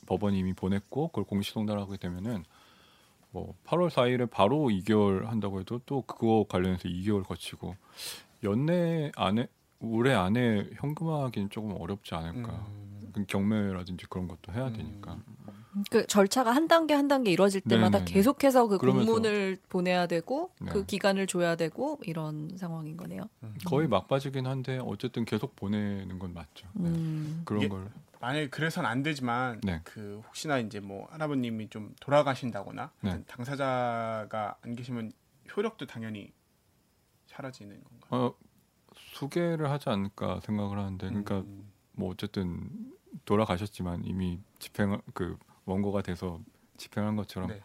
법원이 0.06 0.38
이미 0.38 0.52
보냈고 0.52 1.08
그걸 1.08 1.24
공식 1.24 1.52
송달하게 1.52 1.96
되면은 1.96 2.44
뭐 3.30 3.54
8월 3.66 3.90
4일에 3.90 4.30
바로 4.30 4.68
2개월 4.68 5.24
한다고 5.26 5.60
해도 5.60 5.80
또 5.86 6.02
그거 6.02 6.44
관련해서 6.48 6.88
2개월 6.88 7.24
거치고 7.24 7.74
연내 8.44 9.10
안에 9.16 9.48
올해 9.80 10.14
안에 10.14 10.70
현금화하기는 10.74 11.50
조금 11.50 11.72
어렵지 11.80 12.14
않을까. 12.14 12.52
음. 12.52 13.10
그 13.12 13.24
경매라든지 13.26 14.06
그런 14.06 14.28
것도 14.28 14.52
해야 14.52 14.72
되니까. 14.72 15.18
그 15.90 16.06
절차가 16.06 16.52
한 16.52 16.68
단계 16.68 16.94
한 16.94 17.08
단계 17.08 17.30
이루어질 17.32 17.60
때마다 17.60 17.98
네네네. 17.98 18.12
계속해서 18.12 18.66
그 18.68 18.78
그러면서- 18.78 19.06
공문을 19.06 19.58
보내야 19.68 20.06
되고 20.06 20.50
네. 20.60 20.70
그 20.70 20.84
기간을 20.87 21.26
줘야 21.26 21.56
되고 21.56 21.98
이런 22.04 22.56
상황인 22.56 22.96
거네요. 22.96 23.28
거의 23.66 23.88
막바지긴 23.88 24.46
한데 24.46 24.78
어쨌든 24.82 25.24
계속 25.24 25.56
보내는 25.56 26.18
건 26.18 26.32
맞죠. 26.34 26.68
네. 26.74 26.88
음. 26.88 27.42
그런 27.44 27.68
걸 27.68 27.90
만약에 28.20 28.48
그래서는 28.48 28.88
안 28.88 29.02
되지만 29.02 29.60
네. 29.62 29.80
그 29.84 30.22
혹시나 30.26 30.58
이제 30.58 30.80
뭐 30.80 31.06
할아버님이 31.10 31.68
좀 31.68 31.94
돌아가신다거나 32.00 32.90
네. 33.02 33.22
당사자가 33.26 34.56
안 34.62 34.74
계시면 34.76 35.12
효력도 35.54 35.87
당연히 35.87 36.32
사라지는 37.26 37.82
건가요? 37.84 38.26
어, 38.28 38.34
수개를 38.96 39.70
하지 39.70 39.90
않을까 39.90 40.40
생각을 40.40 40.78
하는데 40.78 41.06
그러니까 41.08 41.38
음. 41.40 41.70
뭐 41.92 42.10
어쨌든 42.10 42.70
돌아가셨지만 43.24 44.04
이미 44.04 44.40
집행 44.58 45.00
그 45.12 45.37
원고가 45.66 46.03
돼서 46.03 46.38
집행한 46.77 47.16
것처럼 47.16 47.48
네. 47.50 47.61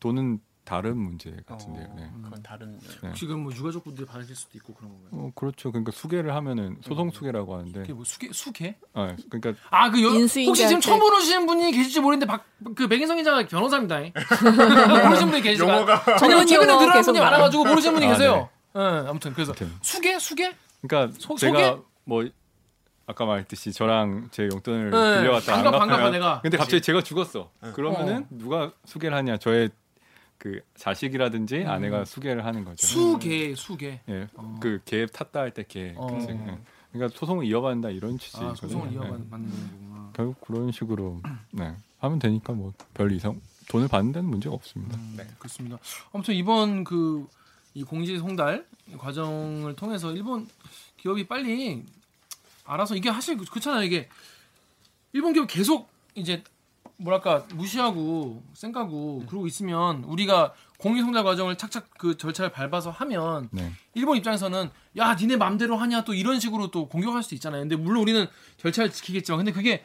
돈은 0.00 0.40
다른 0.64 0.96
문제 0.96 1.30
같은데요. 1.46 1.86
어, 1.90 1.94
네. 1.94 2.10
그건 2.22 2.42
다른 2.42 2.78
네. 3.02 3.12
지금 3.14 3.40
뭐 3.40 3.52
유가족 3.52 3.84
분들이 3.84 4.06
받으실 4.06 4.34
수도 4.34 4.56
있고 4.56 4.72
그런 4.72 4.92
건가요? 4.92 5.10
어, 5.12 5.32
그렇죠. 5.34 5.70
그러니까 5.70 5.92
수개를 5.92 6.34
하면은 6.34 6.78
소송 6.80 7.10
수개라고 7.10 7.54
하는데, 7.54 7.80
그게 7.80 7.92
뭐 7.92 8.02
수개 8.04 8.30
수개? 8.32 8.74
아, 8.94 9.14
그러니까 9.28 9.60
아그 9.68 9.98
인수인계 9.98 10.48
혹시 10.48 10.66
지금 10.66 10.80
처음 10.80 11.00
보시는 11.00 11.44
분이 11.46 11.70
계실지 11.70 12.00
모르는데 12.00 12.24
박, 12.24 12.46
그 12.74 12.88
백인성 12.88 13.18
기자가 13.18 13.46
변호사입니다. 13.46 13.98
모르시는 15.04 15.30
분이 15.32 15.42
계시가 15.42 15.68
용어가 15.68 16.16
전문 16.16 16.46
최근에 16.46 16.78
계속 16.92 17.12
분이 17.12 17.20
많아가지고 17.20 17.64
모르시는 17.66 17.94
분이 17.94 18.06
아, 18.06 18.10
계세요. 18.12 18.48
예, 18.76 18.80
아무튼 18.80 19.34
그래서. 19.34 19.52
수개 19.82 20.18
수개? 20.18 20.54
그러니까 20.80 21.14
소- 21.20 21.36
제가 21.36 21.58
소개? 21.58 21.82
뭐 22.04 22.24
아까 23.06 23.24
말했듯이 23.26 23.72
저랑 23.72 24.28
제 24.32 24.48
용돈을 24.50 24.90
네, 24.90 25.20
빌려갔다 25.20 25.52
안 25.56 25.62
반갑, 25.62 25.78
반갑아, 25.80 25.96
갚으면 25.96 26.12
내가. 26.12 26.40
근데 26.40 26.56
갑자기 26.56 26.80
제가 26.80 27.02
죽었어. 27.02 27.50
네. 27.62 27.72
그러면은 27.72 28.26
누가 28.30 28.72
수개를 28.86 29.16
하냐? 29.16 29.36
저의 29.36 29.70
그 30.38 30.60
자식이라든지 30.76 31.58
음. 31.62 31.68
아내가 31.68 32.04
수개를 32.04 32.44
하는 32.44 32.64
거죠. 32.64 32.86
수개 32.86 33.54
수개. 33.54 34.00
예, 34.08 34.28
어. 34.34 34.58
그개 34.60 35.06
탔다 35.06 35.40
할때 35.40 35.64
개. 35.68 35.94
어. 35.96 36.06
그치? 36.06 36.28
예. 36.30 36.58
그러니까 36.92 37.18
소송을 37.18 37.44
이어받는다 37.46 37.90
이런 37.90 38.18
취지거든요. 38.18 38.50
아 38.50 38.54
소송을 38.54 38.88
예. 38.90 38.94
이어받는 38.94 39.30
거구나. 39.30 40.10
결국 40.14 40.40
그런 40.40 40.72
식으로 40.72 41.20
네, 41.52 41.74
하면 41.98 42.18
되니까 42.18 42.52
뭐 42.52 42.72
별 42.94 43.12
이상 43.12 43.40
돈을 43.68 43.88
받는 43.88 44.12
데는 44.12 44.28
문제가 44.30 44.54
없습니다. 44.54 44.96
음, 44.96 45.14
네. 45.16 45.26
그렇습니다. 45.38 45.78
아무튼 46.12 46.34
이번 46.34 46.84
그 46.84 47.26
이 47.76 47.82
공지 47.82 48.16
송달 48.18 48.64
과정을 48.98 49.74
통해서 49.74 50.12
일본 50.12 50.46
기업이 50.96 51.26
빨리 51.26 51.82
알아서 52.64 52.96
이게 52.96 53.12
사실 53.12 53.36
그- 53.36 53.44
그렇잖아요. 53.44 53.82
이게 53.84 54.08
일본 55.12 55.32
기업 55.32 55.46
계속 55.46 55.88
이제 56.14 56.42
뭐랄까 56.96 57.44
무시하고 57.54 58.42
쌩까고 58.54 59.24
그러고 59.28 59.46
있으면 59.46 60.04
우리가 60.04 60.54
송달 60.80 61.24
과정을 61.24 61.56
착착 61.56 61.88
그 61.98 62.16
절차를 62.16 62.52
밟아서 62.52 62.90
하면 62.90 63.48
네. 63.52 63.72
일본 63.94 64.18
입장에서는 64.18 64.70
야 64.98 65.14
니네 65.14 65.36
맘대로 65.36 65.76
하냐 65.76 66.04
또 66.04 66.12
이런 66.14 66.38
식으로 66.40 66.70
또 66.70 66.88
공격할 66.88 67.22
수도 67.22 67.34
있잖아요. 67.36 67.62
근데 67.62 67.74
물론 67.76 68.02
우리는 68.02 68.26
절차를 68.58 68.92
지키겠지만 68.92 69.38
근데 69.38 69.52
그게 69.52 69.82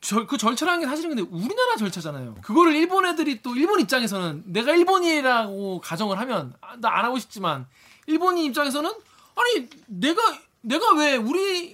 절, 0.00 0.26
그 0.26 0.36
절차라는 0.36 0.80
게 0.80 0.86
사실은 0.86 1.14
근데 1.14 1.22
우리나라 1.30 1.76
절차잖아요. 1.76 2.36
그거를 2.42 2.74
일본 2.74 3.06
애들이 3.06 3.42
또 3.42 3.54
일본 3.56 3.80
입장에서는 3.80 4.42
내가 4.46 4.74
일본이라고 4.74 5.80
가정을 5.80 6.18
하면 6.18 6.52
아, 6.60 6.76
나안 6.78 7.04
하고 7.04 7.18
싶지만 7.18 7.66
일본인 8.06 8.44
입장에서는 8.46 8.90
아니 9.36 9.68
내가 9.86 10.20
내가 10.62 10.94
왜 10.94 11.16
우리 11.16 11.73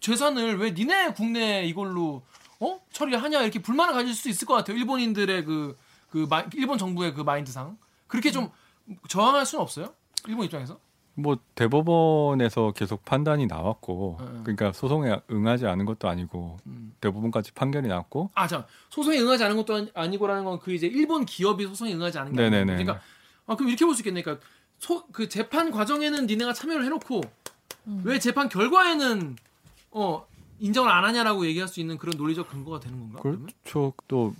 재산을 0.00 0.58
왜 0.58 0.70
니네 0.72 1.12
국내 1.14 1.64
이걸로 1.64 2.22
어 2.60 2.80
처리를 2.92 3.22
하냐 3.22 3.42
이렇게 3.42 3.60
불만을 3.60 3.94
가질 3.94 4.14
수 4.14 4.28
있을 4.28 4.46
것 4.46 4.54
같아요. 4.54 4.76
일본인들의 4.76 5.44
그, 5.44 5.76
그 6.10 6.26
마, 6.28 6.44
일본 6.54 6.78
정부의 6.78 7.14
그 7.14 7.20
마인드상 7.22 7.76
그렇게 8.06 8.30
좀 8.30 8.50
저항할 9.08 9.44
수는 9.46 9.62
없어요. 9.62 9.92
일본 10.26 10.46
입장에서. 10.46 10.78
뭐 11.18 11.38
대법원에서 11.54 12.72
계속 12.72 13.02
판단이 13.06 13.46
나왔고 13.46 14.18
응, 14.20 14.26
응. 14.36 14.40
그러니까 14.44 14.72
소송에 14.72 15.18
응하지 15.30 15.66
않은 15.66 15.86
것도 15.86 16.08
아니고 16.08 16.58
음. 16.66 16.94
대부분까지 17.00 17.52
판결이 17.52 17.88
났고 17.88 18.30
아, 18.34 18.46
자 18.46 18.66
소송에 18.90 19.18
응하지 19.18 19.44
않은 19.44 19.56
것도 19.56 19.74
아니- 19.74 19.90
아니고라는 19.94 20.44
건 20.44 20.58
그 20.60 20.72
이제 20.74 20.86
일본 20.86 21.24
기업이 21.24 21.64
소송에 21.66 21.94
응하지 21.94 22.18
않은 22.18 22.32
게. 22.32 22.42
네네네. 22.42 22.64
그러니까 22.76 23.00
아 23.46 23.54
그럼 23.56 23.68
이렇게 23.70 23.84
볼 23.86 23.94
수 23.94 24.02
있겠네. 24.02 24.22
그러니까 24.22 24.44
소, 24.78 25.06
그 25.06 25.26
재판 25.28 25.70
과정에는 25.70 26.26
니네가 26.26 26.52
참여를 26.52 26.84
해놓고 26.84 27.22
음. 27.86 28.02
왜 28.04 28.18
재판 28.18 28.48
결과에는 28.50 29.36
어 29.98 30.26
인정을 30.58 30.90
안 30.90 31.04
하냐라고 31.04 31.46
얘기할 31.46 31.68
수 31.68 31.80
있는 31.80 31.96
그런 31.98 32.16
논리적 32.18 32.48
근거가 32.50 32.80
되는 32.80 32.98
건가? 33.00 33.20
그렇죠. 33.22 33.92
또 34.08 34.34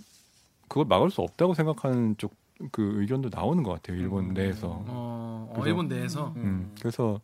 그걸 0.67 0.85
막을 0.85 1.09
수 1.09 1.21
없다고 1.21 1.53
생각하는 1.53 2.15
쪽 2.17 2.33
그 2.71 2.93
의견도 3.01 3.29
나오는 3.31 3.61
것 3.61 3.71
같아요. 3.73 3.97
일본 4.01 4.29
음. 4.29 4.33
내에서. 4.33 4.67
어, 4.87 5.53
어, 5.55 5.63
일본 5.67 5.87
내에서 5.87 6.33
음. 6.37 6.73
그래서 6.81 7.21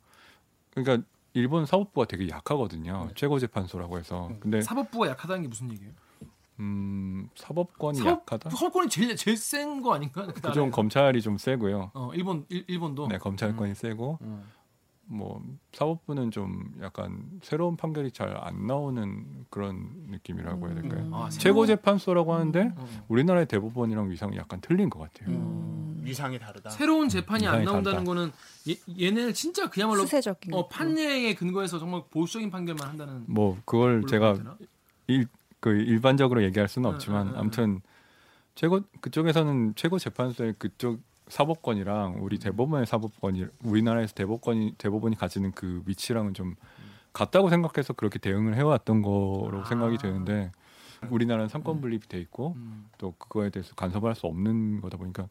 그러니까 0.75 1.03
일본 1.33 1.65
사법부가 1.65 2.05
되게 2.05 2.29
약하거든요. 2.29 3.05
네. 3.07 3.13
최고재판소라고 3.15 3.97
해서. 3.97 4.27
음. 4.27 4.37
근데 4.39 4.61
사법부가 4.61 5.07
약하다는 5.09 5.41
게 5.41 5.47
무슨 5.47 5.71
얘기예요? 5.71 5.91
음, 6.59 7.27
사법권이 7.33 7.97
사법- 7.97 8.11
약하다. 8.11 8.51
헌권이 8.51 8.89
제일 8.89 9.15
제일 9.15 9.35
센 9.35 9.81
거 9.81 9.95
아닌가? 9.95 10.27
그 10.27 10.33
그좀 10.39 10.69
검찰이 10.69 11.19
좀 11.23 11.39
세고요. 11.39 11.89
어 11.95 12.11
일본 12.13 12.45
일, 12.49 12.63
일본도. 12.67 13.07
네, 13.07 13.17
검찰권이 13.17 13.73
세고 13.73 14.19
음. 14.21 14.43
뭐 15.05 15.43
사법부는 15.73 16.31
좀 16.31 16.73
약간 16.81 17.23
새로운 17.43 17.75
판결이 17.75 18.11
잘 18.11 18.33
안 18.37 18.65
나오는 18.67 19.25
그런 19.49 19.89
느낌이라고 20.09 20.67
해야 20.67 20.75
될까요? 20.75 21.01
음. 21.03 21.13
아, 21.13 21.29
새로운- 21.29 21.39
최고 21.39 21.65
재판소라고 21.65 22.33
하는데 22.33 22.71
어. 22.75 23.05
우리나라의 23.09 23.45
대법원이랑 23.47 24.09
위상이 24.09 24.37
약간 24.37 24.59
틀린 24.61 24.89
것 24.89 24.99
같아요. 24.99 25.29
음. 25.35 26.01
위상이 26.03 26.37
다르다. 26.39 26.69
새로운 26.69 27.07
재판이 27.09 27.47
안 27.47 27.63
나온다는 27.63 28.03
다르다. 28.03 28.03
거는 28.03 28.31
얘, 28.69 28.75
얘네는 29.05 29.33
진짜 29.33 29.69
그야말로 29.69 30.01
수세적인 30.01 30.53
어, 30.53 30.63
거. 30.63 30.67
판례에 30.67 31.33
근거해서 31.35 31.79
정말 31.79 32.01
보수적인 32.09 32.49
판결만 32.49 32.87
한다는 32.89 33.23
뭐 33.27 33.57
그걸 33.65 34.05
제가 34.07 34.33
되나? 34.33 34.57
일, 35.07 35.27
그 35.59 35.69
일반적으로 35.71 36.43
얘기할 36.43 36.67
수는 36.67 36.89
응, 36.89 36.95
없지만 36.95 37.35
아무튼 37.35 37.81
최고 38.55 38.81
그쪽에서는 39.01 39.73
최고 39.75 39.97
재판소의 39.99 40.55
그쪽 40.59 40.99
사법권이랑 41.27 42.17
우리 42.21 42.37
대법원의 42.37 42.85
사법권이 42.85 43.45
우리나라에서 43.63 44.13
대법권이 44.13 44.75
대법원이 44.77 45.15
가지는 45.15 45.51
그 45.51 45.81
위치랑은 45.85 46.33
좀 46.33 46.55
같다고 47.13 47.49
생각해서 47.49 47.93
그렇게 47.93 48.19
대응을 48.19 48.55
해왔던 48.55 49.01
거로 49.01 49.61
아. 49.61 49.65
생각이 49.65 49.97
되는데 49.97 50.51
우리나라는 51.09 51.49
상권 51.49 51.81
분립이 51.81 52.07
돼 52.07 52.19
있고 52.19 52.53
음. 52.55 52.89
또 52.97 53.13
그거에 53.17 53.49
대해서 53.49 53.75
간섭을 53.75 54.09
할 54.09 54.15
수 54.15 54.27
없는 54.27 54.81
거다 54.81 54.97
보니까 54.97 55.27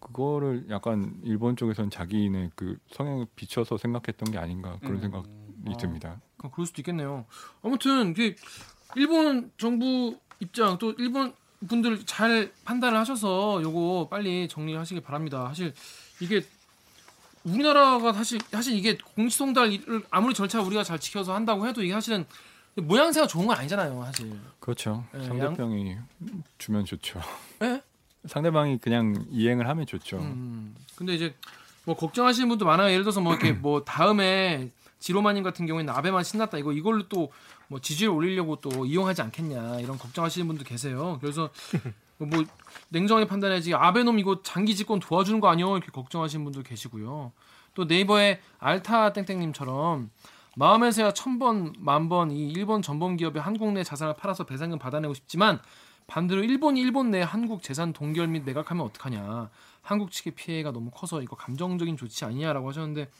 그거를 0.00 0.66
약간 0.70 1.18
일본 1.22 1.56
쪽에서는 1.56 1.90
자기네 1.90 2.50
그 2.54 2.76
성향에 2.88 3.26
비춰서 3.36 3.76
생각했던 3.78 4.30
게 4.32 4.38
아닌가 4.38 4.78
그런 4.80 4.96
음. 4.96 5.00
생각이 5.00 5.28
아. 5.72 5.76
듭니다. 5.78 6.20
그럴 6.52 6.66
수도 6.66 6.82
있겠네요. 6.82 7.24
아무튼 7.62 8.10
이게 8.10 8.36
일본 8.96 9.50
정부 9.56 10.16
입장 10.40 10.78
또 10.78 10.92
일본 10.98 11.32
분들 11.68 12.04
잘 12.06 12.52
판단을 12.64 12.98
하셔서 12.98 13.62
요거 13.62 14.08
빨리 14.10 14.48
정리하시길 14.48 15.02
바랍니다. 15.02 15.46
사실 15.48 15.72
이게 16.20 16.44
우리나라가 17.44 18.12
사실 18.12 18.40
사실 18.50 18.74
이게 18.74 18.96
공시송달을 19.14 20.04
아무리 20.10 20.34
절차 20.34 20.60
우리가 20.62 20.82
잘 20.82 20.98
지켜서 20.98 21.34
한다고 21.34 21.66
해도 21.66 21.82
이게 21.82 21.92
사실은 21.92 22.24
모양새가 22.76 23.26
좋은 23.26 23.46
건 23.46 23.56
아니잖아요, 23.56 24.02
사실. 24.06 24.32
그렇죠. 24.58 25.04
예, 25.14 25.22
상대방이 25.24 25.96
주면 26.58 26.84
좋죠. 26.84 27.20
예? 27.62 27.80
상대방이 28.26 28.78
그냥 28.78 29.24
이행을 29.30 29.68
하면 29.68 29.86
좋죠. 29.86 30.18
음. 30.18 30.74
근데 30.96 31.14
이제 31.14 31.34
뭐 31.84 31.94
걱정하시는 31.94 32.48
분도 32.48 32.64
많아요. 32.64 32.90
예를 32.90 33.04
들어서 33.04 33.20
뭐 33.20 33.34
이렇게 33.34 33.52
뭐 33.52 33.84
다음에 33.84 34.70
지로마님 34.98 35.42
같은 35.42 35.66
경우에는 35.66 35.92
아베만 35.92 36.24
신났다 36.24 36.56
이거 36.58 36.72
이걸로 36.72 37.06
또 37.08 37.30
뭐 37.74 37.80
지지를 37.80 38.12
올리려고 38.12 38.54
또 38.60 38.86
이용하지 38.86 39.20
않겠냐 39.22 39.80
이런 39.80 39.98
걱정하시는 39.98 40.46
분도 40.46 40.62
계세요. 40.62 41.18
그래서 41.20 41.50
뭐 42.18 42.44
냉정하게 42.90 43.26
판단해야지 43.26 43.74
아베놈 43.74 44.20
이거 44.20 44.40
장기 44.44 44.76
집권 44.76 45.00
도와주는 45.00 45.40
거 45.40 45.48
아니요 45.48 45.76
이렇게 45.76 45.90
걱정하시는 45.90 46.44
분도 46.44 46.62
계시고요. 46.62 47.32
또 47.74 47.84
네이버에 47.84 48.40
알타 48.60 49.12
땡땡님처럼 49.14 50.08
마음에서야 50.54 51.14
천번 51.14 51.72
만번 51.80 52.30
이 52.30 52.48
일본 52.52 52.80
전범 52.80 53.16
기업의 53.16 53.42
한국 53.42 53.72
내 53.72 53.82
자산을 53.82 54.14
팔아서 54.14 54.44
배상금 54.44 54.78
받아내고 54.78 55.12
싶지만 55.12 55.60
반대로 56.06 56.44
일본이 56.44 56.80
일본 56.80 57.10
내 57.10 57.22
한국 57.22 57.64
재산 57.64 57.92
동결 57.92 58.28
및 58.28 58.44
매각하면 58.44 58.86
어떡하냐. 58.86 59.50
한국 59.82 60.12
측의 60.12 60.34
피해가 60.36 60.70
너무 60.70 60.92
커서 60.92 61.22
이거 61.22 61.34
감정적인 61.34 61.96
조치 61.96 62.24
아니냐라고 62.24 62.68
하셨는데 62.68 63.10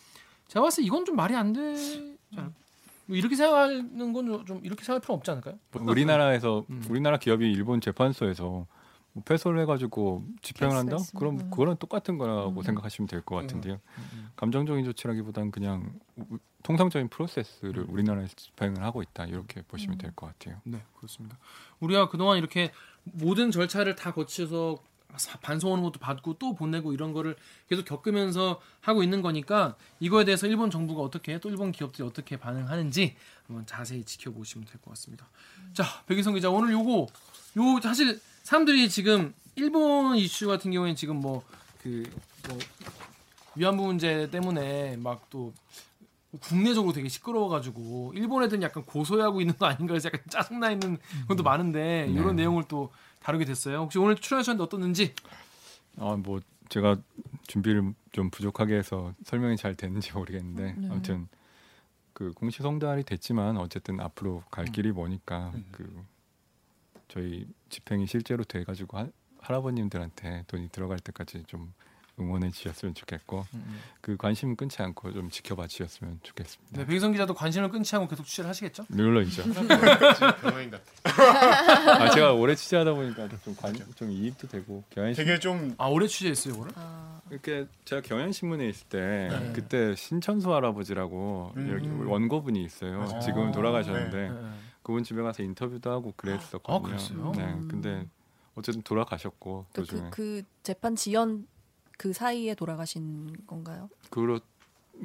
제가 0.46 0.62
봤을 0.62 0.84
때 0.84 0.86
이건 0.86 1.04
좀 1.04 1.16
말이 1.16 1.34
안 1.34 1.52
되지 1.52 2.16
않을까? 2.36 2.63
뭐 3.06 3.16
이렇게 3.16 3.36
생각하는 3.36 4.12
건 4.12 4.44
좀 4.46 4.60
이렇게 4.64 4.84
생각할 4.84 5.00
필요 5.00 5.14
없지 5.14 5.30
않을까요? 5.30 5.58
뭐 5.72 5.82
우리나라에서 5.90 6.64
음. 6.70 6.82
우리나라 6.88 7.18
기업이 7.18 7.50
일본 7.50 7.80
재판소에서 7.80 8.66
뭐 9.12 9.22
패소를 9.24 9.60
해가지고 9.62 10.24
집행을 10.42 10.76
한다? 10.76 10.96
그럼 11.16 11.38
음. 11.38 11.50
그거는 11.50 11.76
똑같은 11.76 12.18
거라고 12.18 12.60
음. 12.60 12.62
생각하시면 12.62 13.06
될것 13.08 13.38
음. 13.38 13.46
같은데요. 13.46 13.80
감정적인 14.36 14.84
조치라기보단 14.84 15.50
그냥 15.50 15.92
우- 16.16 16.38
통상적인 16.62 17.08
프로세스를 17.08 17.84
우리나라에서 17.88 18.34
집행을 18.36 18.82
하고 18.82 19.02
있다 19.02 19.26
이렇게 19.26 19.62
보시면 19.62 19.98
될 19.98 20.12
것 20.16 20.26
같아요. 20.26 20.60
네, 20.64 20.82
그렇습니다. 20.96 21.38
우리가 21.80 22.08
그동안 22.08 22.38
이렇게 22.38 22.72
모든 23.04 23.50
절차를 23.50 23.94
다 23.96 24.12
거쳐서 24.12 24.76
사- 24.76 24.93
반송 25.42 25.72
오는 25.72 25.82
것도 25.84 25.98
받고 26.00 26.34
또 26.38 26.54
보내고 26.54 26.92
이런 26.92 27.12
거를 27.12 27.36
계속 27.68 27.84
겪으면서 27.84 28.60
하고 28.80 29.02
있는 29.02 29.22
거니까 29.22 29.76
이거에 30.00 30.24
대해서 30.24 30.46
일본 30.46 30.70
정부가 30.70 31.02
어떻게 31.02 31.38
또 31.40 31.48
일본 31.50 31.72
기업들이 31.72 32.06
어떻게 32.06 32.36
반응하는지 32.36 33.16
한번 33.46 33.66
자세히 33.66 34.04
지켜보시면 34.04 34.66
될 34.66 34.80
것 34.80 34.90
같습니다. 34.90 35.26
자, 35.72 35.84
백인성 36.06 36.34
기자 36.34 36.50
오늘 36.50 36.72
요거 36.72 37.06
요 37.56 37.80
사실 37.82 38.20
사람들이 38.42 38.88
지금 38.88 39.34
일본 39.56 40.16
이슈 40.16 40.46
같은 40.48 40.70
경우에는 40.70 40.96
지금 40.96 41.16
뭐 41.20 41.42
그 41.82 42.04
뭐 42.48 42.58
위안부 43.56 43.84
문제 43.86 44.28
때문에 44.30 44.96
막 44.96 45.28
또 45.30 45.52
국내적으로 46.40 46.92
되게 46.92 47.08
시끄러워가지고 47.08 48.12
일본 48.16 48.42
애들은 48.42 48.60
약간 48.62 48.84
고소하고 48.84 49.40
있는 49.40 49.56
거 49.56 49.66
아닌가 49.66 49.94
해서 49.94 50.08
약간 50.08 50.20
짜증나 50.28 50.72
있는 50.72 50.98
것도 51.28 51.44
많은데 51.44 52.08
이런 52.10 52.34
네. 52.34 52.42
내용을 52.42 52.64
또 52.66 52.90
다루게 53.24 53.44
됐어요. 53.46 53.78
혹시 53.80 53.98
오늘 53.98 54.16
출연하셨는데 54.16 54.62
어떻는지? 54.64 55.14
아 55.98 56.16
뭐 56.16 56.40
제가 56.68 56.98
준비를 57.46 57.94
좀 58.12 58.30
부족하게 58.30 58.74
해서 58.76 59.14
설명이 59.24 59.56
잘 59.56 59.74
됐는지 59.74 60.12
모르겠는데 60.12 60.72
네. 60.76 60.88
아무튼 60.90 61.28
그 62.12 62.32
공시 62.32 62.62
성달이 62.62 63.04
됐지만 63.04 63.56
어쨌든 63.58 64.00
앞으로 64.00 64.42
갈 64.50 64.64
길이 64.66 64.92
뭐니까 64.92 65.52
그 65.72 66.04
저희 67.08 67.46
집행이 67.68 68.06
실제로 68.06 68.44
돼가지고 68.44 68.98
하, 68.98 69.08
할아버님들한테 69.40 70.44
돈이 70.46 70.68
들어갈 70.70 70.98
때까지 70.98 71.44
좀 71.46 71.72
응원해 72.18 72.50
주셨으면 72.50 72.94
좋겠고 72.94 73.44
그 74.00 74.16
관심 74.16 74.54
끊지 74.56 74.80
않고 74.82 75.12
좀 75.12 75.30
지켜봐 75.30 75.66
주셨으면 75.66 76.20
좋겠습니다. 76.22 76.78
네, 76.78 76.86
백희성 76.86 77.12
기자도 77.12 77.34
관심을 77.34 77.70
끊지 77.70 77.94
않고 77.96 78.08
계속 78.08 78.24
취재를 78.24 78.48
하시겠죠? 78.50 78.84
물론이죠. 78.88 79.42
변호인 80.40 80.70
같아. 80.70 80.84
아 82.04 82.10
제가 82.10 82.32
오래 82.32 82.54
취재하다 82.54 82.94
보니까 82.94 83.28
좀, 83.44 83.54
관, 83.56 83.74
좀 83.96 84.10
이입도 84.10 84.48
되고 84.48 84.84
경향신 84.90 85.24
되게 85.24 85.38
좀 85.38 85.74
아 85.78 85.86
오래 85.88 86.06
취재했어요, 86.06 86.54
이거를? 86.54 86.72
아, 86.76 87.20
이렇게 87.30 87.66
제가 87.84 88.02
경향신문에 88.02 88.68
있을 88.68 88.86
때 88.88 89.28
네. 89.30 89.52
그때 89.54 89.94
신천수 89.94 90.52
할아버지라고 90.52 91.52
음. 91.56 91.70
여기 91.72 91.88
원고분이 92.10 92.62
있어요. 92.64 93.02
아. 93.02 93.18
지금 93.20 93.52
돌아가셨는데 93.52 94.28
네. 94.30 94.50
그분 94.82 95.02
집에 95.02 95.22
가서 95.22 95.42
인터뷰도 95.42 95.90
하고 95.90 96.12
그랬었거든요. 96.16 96.76
아, 96.76 96.80
그랬어요? 96.80 97.32
네, 97.36 97.44
음. 97.44 97.68
근데 97.68 98.06
어쨌든 98.54 98.82
돌아가셨고 98.82 99.66
그, 99.72 99.80
도중에 99.80 100.10
그, 100.10 100.10
그 100.10 100.42
재판 100.62 100.94
지연 100.94 101.46
그 101.98 102.12
사이에 102.12 102.54
돌아가신 102.54 103.46
건가요? 103.46 103.88
그렇 104.10 104.40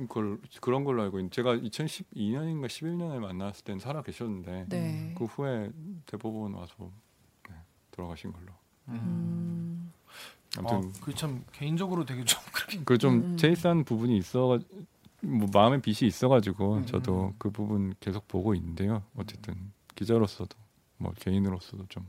걸 0.08 0.40
그런 0.62 0.84
걸로 0.84 1.02
알고 1.04 1.20
있는 1.20 1.32
제가 1.32 1.56
2012년인가 1.58 2.68
11년에 2.68 3.20
만났을 3.20 3.64
땐 3.64 3.80
살아 3.80 4.02
계셨는데 4.02 4.66
네. 4.70 5.16
그 5.18 5.26
후에 5.26 5.72
대법원 6.06 6.54
와서 6.54 6.92
네, 7.50 7.56
돌아가신 7.92 8.32
걸로. 8.32 8.48
음, 8.90 9.92
아무튼 10.58 10.78
아, 10.78 11.02
그참 11.02 11.44
개인적으로 11.52 12.06
되게 12.06 12.24
좀 12.24 12.40
그렇게 12.54 12.84
그좀 12.84 13.14
음. 13.16 13.38
제이스한 13.38 13.84
부분이 13.84 14.18
있어 14.18 14.60
뭐 15.22 15.48
마음에 15.52 15.82
빚이 15.82 16.06
있어가지고 16.06 16.76
음. 16.76 16.86
저도 16.86 17.34
그 17.38 17.50
부분 17.50 17.94
계속 18.00 18.28
보고 18.28 18.54
있는데요. 18.56 19.04
어쨌든 19.16 19.72
기자로서도 19.96 20.58
뭐 20.98 21.14
개인으로서도 21.20 21.88
좀 21.90 22.06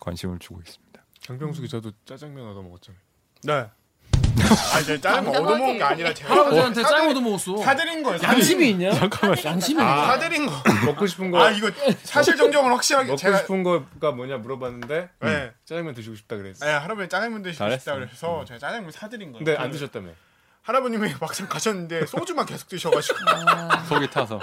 관심을 0.00 0.38
주고 0.38 0.60
있습니다. 0.60 1.04
강병수 1.26 1.62
기자도 1.62 1.92
짜장면 2.04 2.48
얻어 2.48 2.62
먹었잖아요. 2.62 3.05
네. 3.46 3.66
저 4.46 4.82
짜장면 5.00 5.24
당당하게. 5.32 5.38
얻어먹은 5.38 5.78
게 5.78 5.82
아니라 5.82 6.14
제가 6.14 6.30
할아버지한테 6.30 6.82
사드린- 6.82 6.88
짱 6.88 7.08
얻어 7.08 7.20
먹었어. 7.20 7.56
사드린 7.56 8.02
거예요. 8.02 8.18
양심이 8.22 8.70
있냐? 8.70 8.92
잠깐만. 8.92 9.44
양심이 9.44 9.80
있냐? 9.80 9.92
아, 9.92 10.06
사드린 10.12 10.46
거. 10.46 10.52
먹고 10.86 11.06
싶은 11.06 11.30
거 11.30 11.38
아 11.42 11.50
이거 11.50 11.70
사실 12.04 12.36
정정을 12.36 12.70
확실하게 12.72 13.06
먹고 13.08 13.16
제가 13.16 13.38
싶은 13.38 13.62
거가 13.62 14.12
뭐냐 14.12 14.36
물어봤는데 14.38 15.08
네. 15.20 15.52
짜장면 15.64 15.94
드시고 15.94 16.14
싶다 16.16 16.36
그랬어. 16.36 16.64
네, 16.64 16.72
할아버지 16.72 17.08
짜장면 17.08 17.42
드시고 17.42 17.64
싶다 17.70 17.78
잘했어. 17.84 17.94
그래서 17.94 18.44
제가 18.46 18.58
짜장면 18.60 18.92
사드린 18.92 19.32
거예요. 19.32 19.44
근데 19.44 19.56
안 19.60 19.70
드셨다며. 19.70 20.10
할아버님이 20.62 21.14
막상 21.20 21.48
가셨는데 21.48 22.06
소주만 22.06 22.44
계속 22.46 22.68
드셔가지고 22.68 23.18
아, 23.48 23.84
속이 23.88 24.10
타서 24.10 24.38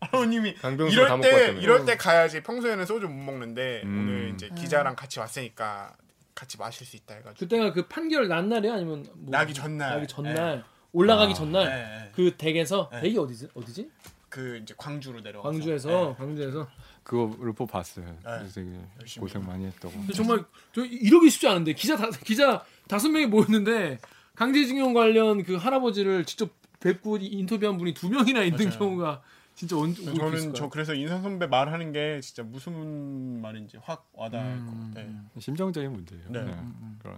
할아버님이 0.00 0.54
강병수 0.56 0.96
다 0.96 1.02
이럴 1.16 1.20
때. 1.20 1.54
이럴 1.60 1.84
때 1.84 1.96
가야지 1.96 2.42
평소에는 2.42 2.86
소주 2.86 3.06
못 3.08 3.14
먹는데 3.14 3.82
음. 3.84 4.06
오늘 4.08 4.32
이제 4.34 4.48
기자랑 4.56 4.94
같이 4.96 5.18
왔으니까 5.18 5.92
같이 6.36 6.56
마실 6.58 6.86
수 6.86 6.94
있다 6.96 7.14
해가지고 7.14 7.38
그때가 7.40 7.72
그 7.72 7.88
판결 7.88 8.28
난 8.28 8.48
날이야 8.48 8.74
아니면 8.74 9.04
뭐 9.14 9.30
나기 9.30 9.52
전날 9.54 9.96
나기 9.96 10.06
전날 10.06 10.64
올라가기 10.92 11.32
아. 11.32 11.34
전날 11.34 11.64
네, 11.64 11.74
네. 11.74 12.12
그 12.14 12.36
댁에서 12.36 12.88
네. 12.92 13.00
댁이 13.00 13.18
어디지? 13.18 13.48
어디지? 13.54 13.90
그 14.28 14.58
이제 14.62 14.74
광주로 14.76 15.20
내려가서 15.20 15.50
광주에서 15.50 15.88
네. 15.88 16.14
광주에서 16.18 16.68
그거 17.02 17.34
르포 17.40 17.66
봤어요. 17.66 18.04
네. 18.04 18.16
그래서 18.22 18.54
되게 18.54 18.70
열심히. 19.00 19.22
고생 19.22 19.46
많이 19.46 19.64
했다고. 19.66 19.94
근데 19.94 20.12
정말 20.12 20.44
저 20.74 20.84
이러기 20.84 21.30
쉽지 21.30 21.48
않은데 21.48 21.72
기자 21.72 21.96
다, 21.96 22.10
기자 22.22 22.64
다섯 22.86 23.08
명이 23.08 23.26
모였는데 23.26 23.98
강제징용 24.34 24.92
관련 24.92 25.42
그 25.42 25.56
할아버지를 25.56 26.26
직접 26.26 26.50
뵙고 26.80 27.16
인터뷰한 27.18 27.78
분이 27.78 27.94
두 27.94 28.10
명이나 28.10 28.42
있는 28.42 28.66
맞아요. 28.66 28.78
경우가 28.78 29.22
진짜 29.56 29.74
언, 29.76 29.90
어디 29.90 30.04
저는 30.04 30.34
있을까요? 30.34 30.52
저 30.52 30.68
그래서 30.68 30.94
인상 30.94 31.22
선배 31.22 31.46
말하는 31.46 31.90
게 31.90 32.20
진짜 32.20 32.42
무슨 32.42 33.40
말인지 33.40 33.78
확 33.82 34.06
와닿을 34.12 34.44
음, 34.44 34.66
것 34.92 34.94
같아요. 34.94 35.40
심정적인 35.40 35.90
문제예요. 35.92 36.24
네. 36.28 36.44
네. 36.44 36.52
음, 36.52 36.76
음. 36.82 36.98
그런 37.02 37.16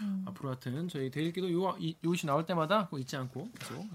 음. 0.00 0.24
앞으로 0.26 0.48
하여튼 0.50 0.88
저희 0.88 1.08
댓읽기도 1.10 1.52
요, 1.52 1.76
이- 1.78 1.96
요 2.04 2.12
이슈 2.14 2.26
나올 2.26 2.44
때마다 2.44 2.88
꼭 2.88 2.98
잊지 2.98 3.16
않고 3.16 3.48
계속 3.58 3.86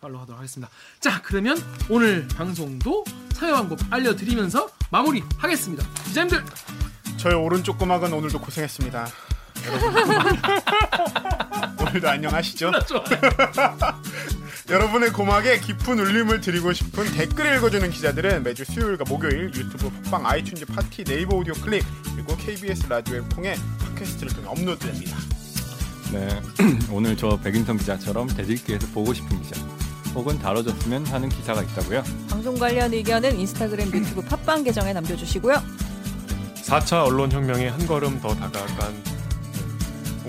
follow 0.00 0.18
하도록 0.18 0.36
하겠습니다. 0.38 0.68
자 0.98 1.22
그러면 1.22 1.56
오늘 1.88 2.26
방송도 2.28 3.04
참여 3.34 3.54
방법 3.54 3.78
알려드리면서 3.90 4.68
마무리하겠습니다. 4.90 5.86
기자님들 6.06 6.44
저희 7.18 7.34
오른쪽 7.34 7.78
고막은 7.78 8.12
오늘도 8.12 8.40
고생했습니다. 8.40 9.06
여러분. 9.66 9.94
오늘도 11.86 12.08
안녕하시죠? 12.08 12.72
여러분의 14.72 15.12
고막에 15.12 15.60
깊은 15.60 15.98
울림을 15.98 16.40
드리고 16.40 16.72
싶은 16.72 17.04
댓글 17.12 17.54
읽어주는 17.56 17.90
기자들은 17.90 18.42
매주 18.42 18.64
수요일과 18.64 19.04
목요일 19.06 19.52
유튜브 19.54 19.90
팟빵 20.04 20.22
아이튠즈 20.22 20.74
팟티 20.74 21.04
네이버 21.04 21.36
오디오 21.36 21.52
클립 21.52 21.84
그리고 22.14 22.34
KBS 22.38 22.86
라디오를 22.88 23.28
통해 23.28 23.54
팟캐스트를 23.80 24.32
통해 24.32 24.48
업로드됩니다. 24.48 25.18
네. 26.12 26.40
오늘 26.90 27.14
저 27.18 27.38
백인성 27.38 27.76
기자처럼 27.76 28.28
대들기에서 28.28 28.86
보고 28.94 29.12
싶은 29.12 29.42
기자 29.42 29.60
혹은 30.14 30.38
다뤄졌으면 30.38 31.04
하는 31.04 31.28
기사가 31.28 31.62
있다고요. 31.62 32.02
방송 32.30 32.58
관련 32.58 32.94
의견은 32.94 33.38
인스타그램, 33.38 33.92
유튜브, 33.92 34.22
팟빵 34.22 34.64
계정에 34.64 34.94
남겨주시고요. 34.94 35.62
4차 36.64 37.04
언론혁명에 37.04 37.68
한 37.68 37.86
걸음 37.86 38.18
더 38.22 38.34
다가간 38.34 38.94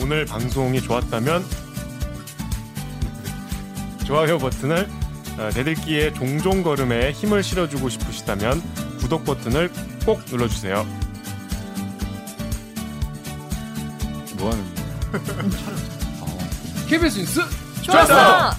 오늘 0.01 0.25
방송이 0.25 0.81
좋았다면 0.81 1.62
좋아요 4.05 4.37
버튼을 4.37 4.87
어, 5.39 5.49
대들기의 5.51 6.13
종종 6.13 6.61
걸음에 6.61 7.11
힘을 7.11 7.41
실어주고 7.41 7.89
싶으시다면 7.89 8.61
구독 8.99 9.25
버튼을 9.25 9.71
꼭 10.05 10.21
눌러주세요. 10.29 10.85
뭐 14.37 14.51
하는? 14.51 14.63
어, 16.21 16.37
KBS 16.87 17.17
뉴스 17.19 17.41
좋았어! 17.81 18.51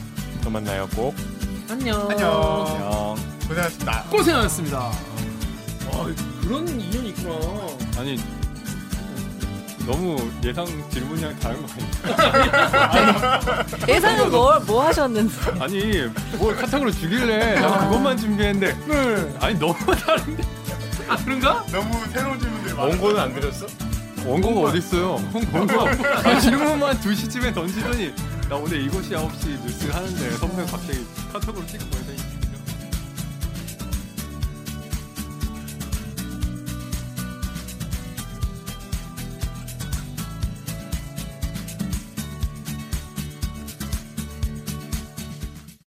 또 0.43 0.51
만나요 0.51 0.89
꼭. 0.95 1.15
안녕. 1.71 2.11
안녕. 2.11 2.67
안녕. 2.67 3.17
고생하셨습니다. 3.47 4.03
고생하셨습니다. 4.11 4.79
와 4.81 6.07
그런 6.43 6.69
인연이 6.69 7.11
있구나. 7.11 7.35
아니 7.99 8.17
너무 9.87 10.17
예상 10.43 10.65
질문이랑 10.91 11.39
다른 11.41 11.61
거 11.67 11.69
아니야? 11.75 13.65
예상은 13.89 14.31
뭘, 14.31 14.61
뭐 14.61 14.85
하셨는지. 14.87 15.37
아니 15.61 16.03
뭘 16.39 16.57
카톡으로 16.57 16.91
주길래 16.91 17.61
난 17.61 17.89
그것만 17.89 18.17
준비했는데 18.17 18.75
네. 18.87 19.37
아니 19.41 19.59
너무 19.59 19.75
다른데 19.95 20.43
아 21.09 21.17
그런가? 21.23 21.65
너무 21.71 21.93
새로운 22.13 22.41
질문들 22.41 22.75
많아. 22.75 22.89
원고는 22.89 23.21
안 23.21 23.35
드렸어? 23.35 23.67
원고가 24.25 24.71
어디 24.71 24.79
있어요? 24.79 25.21
원고 25.53 25.81
아, 26.25 26.39
질문만 26.41 26.99
2 27.03 27.15
시쯤에 27.15 27.53
던지더니 27.53 28.15
나 28.49 28.57
오늘 28.57 28.89
7시 28.89 29.11
9시 29.11 29.63
뉴스 29.65 29.91
하는데 29.91 30.31
선배 30.39 30.65
갑자기 30.65 31.07
카톡으로 31.31 31.67
찍어 31.67 31.85
보내더니 31.91 32.04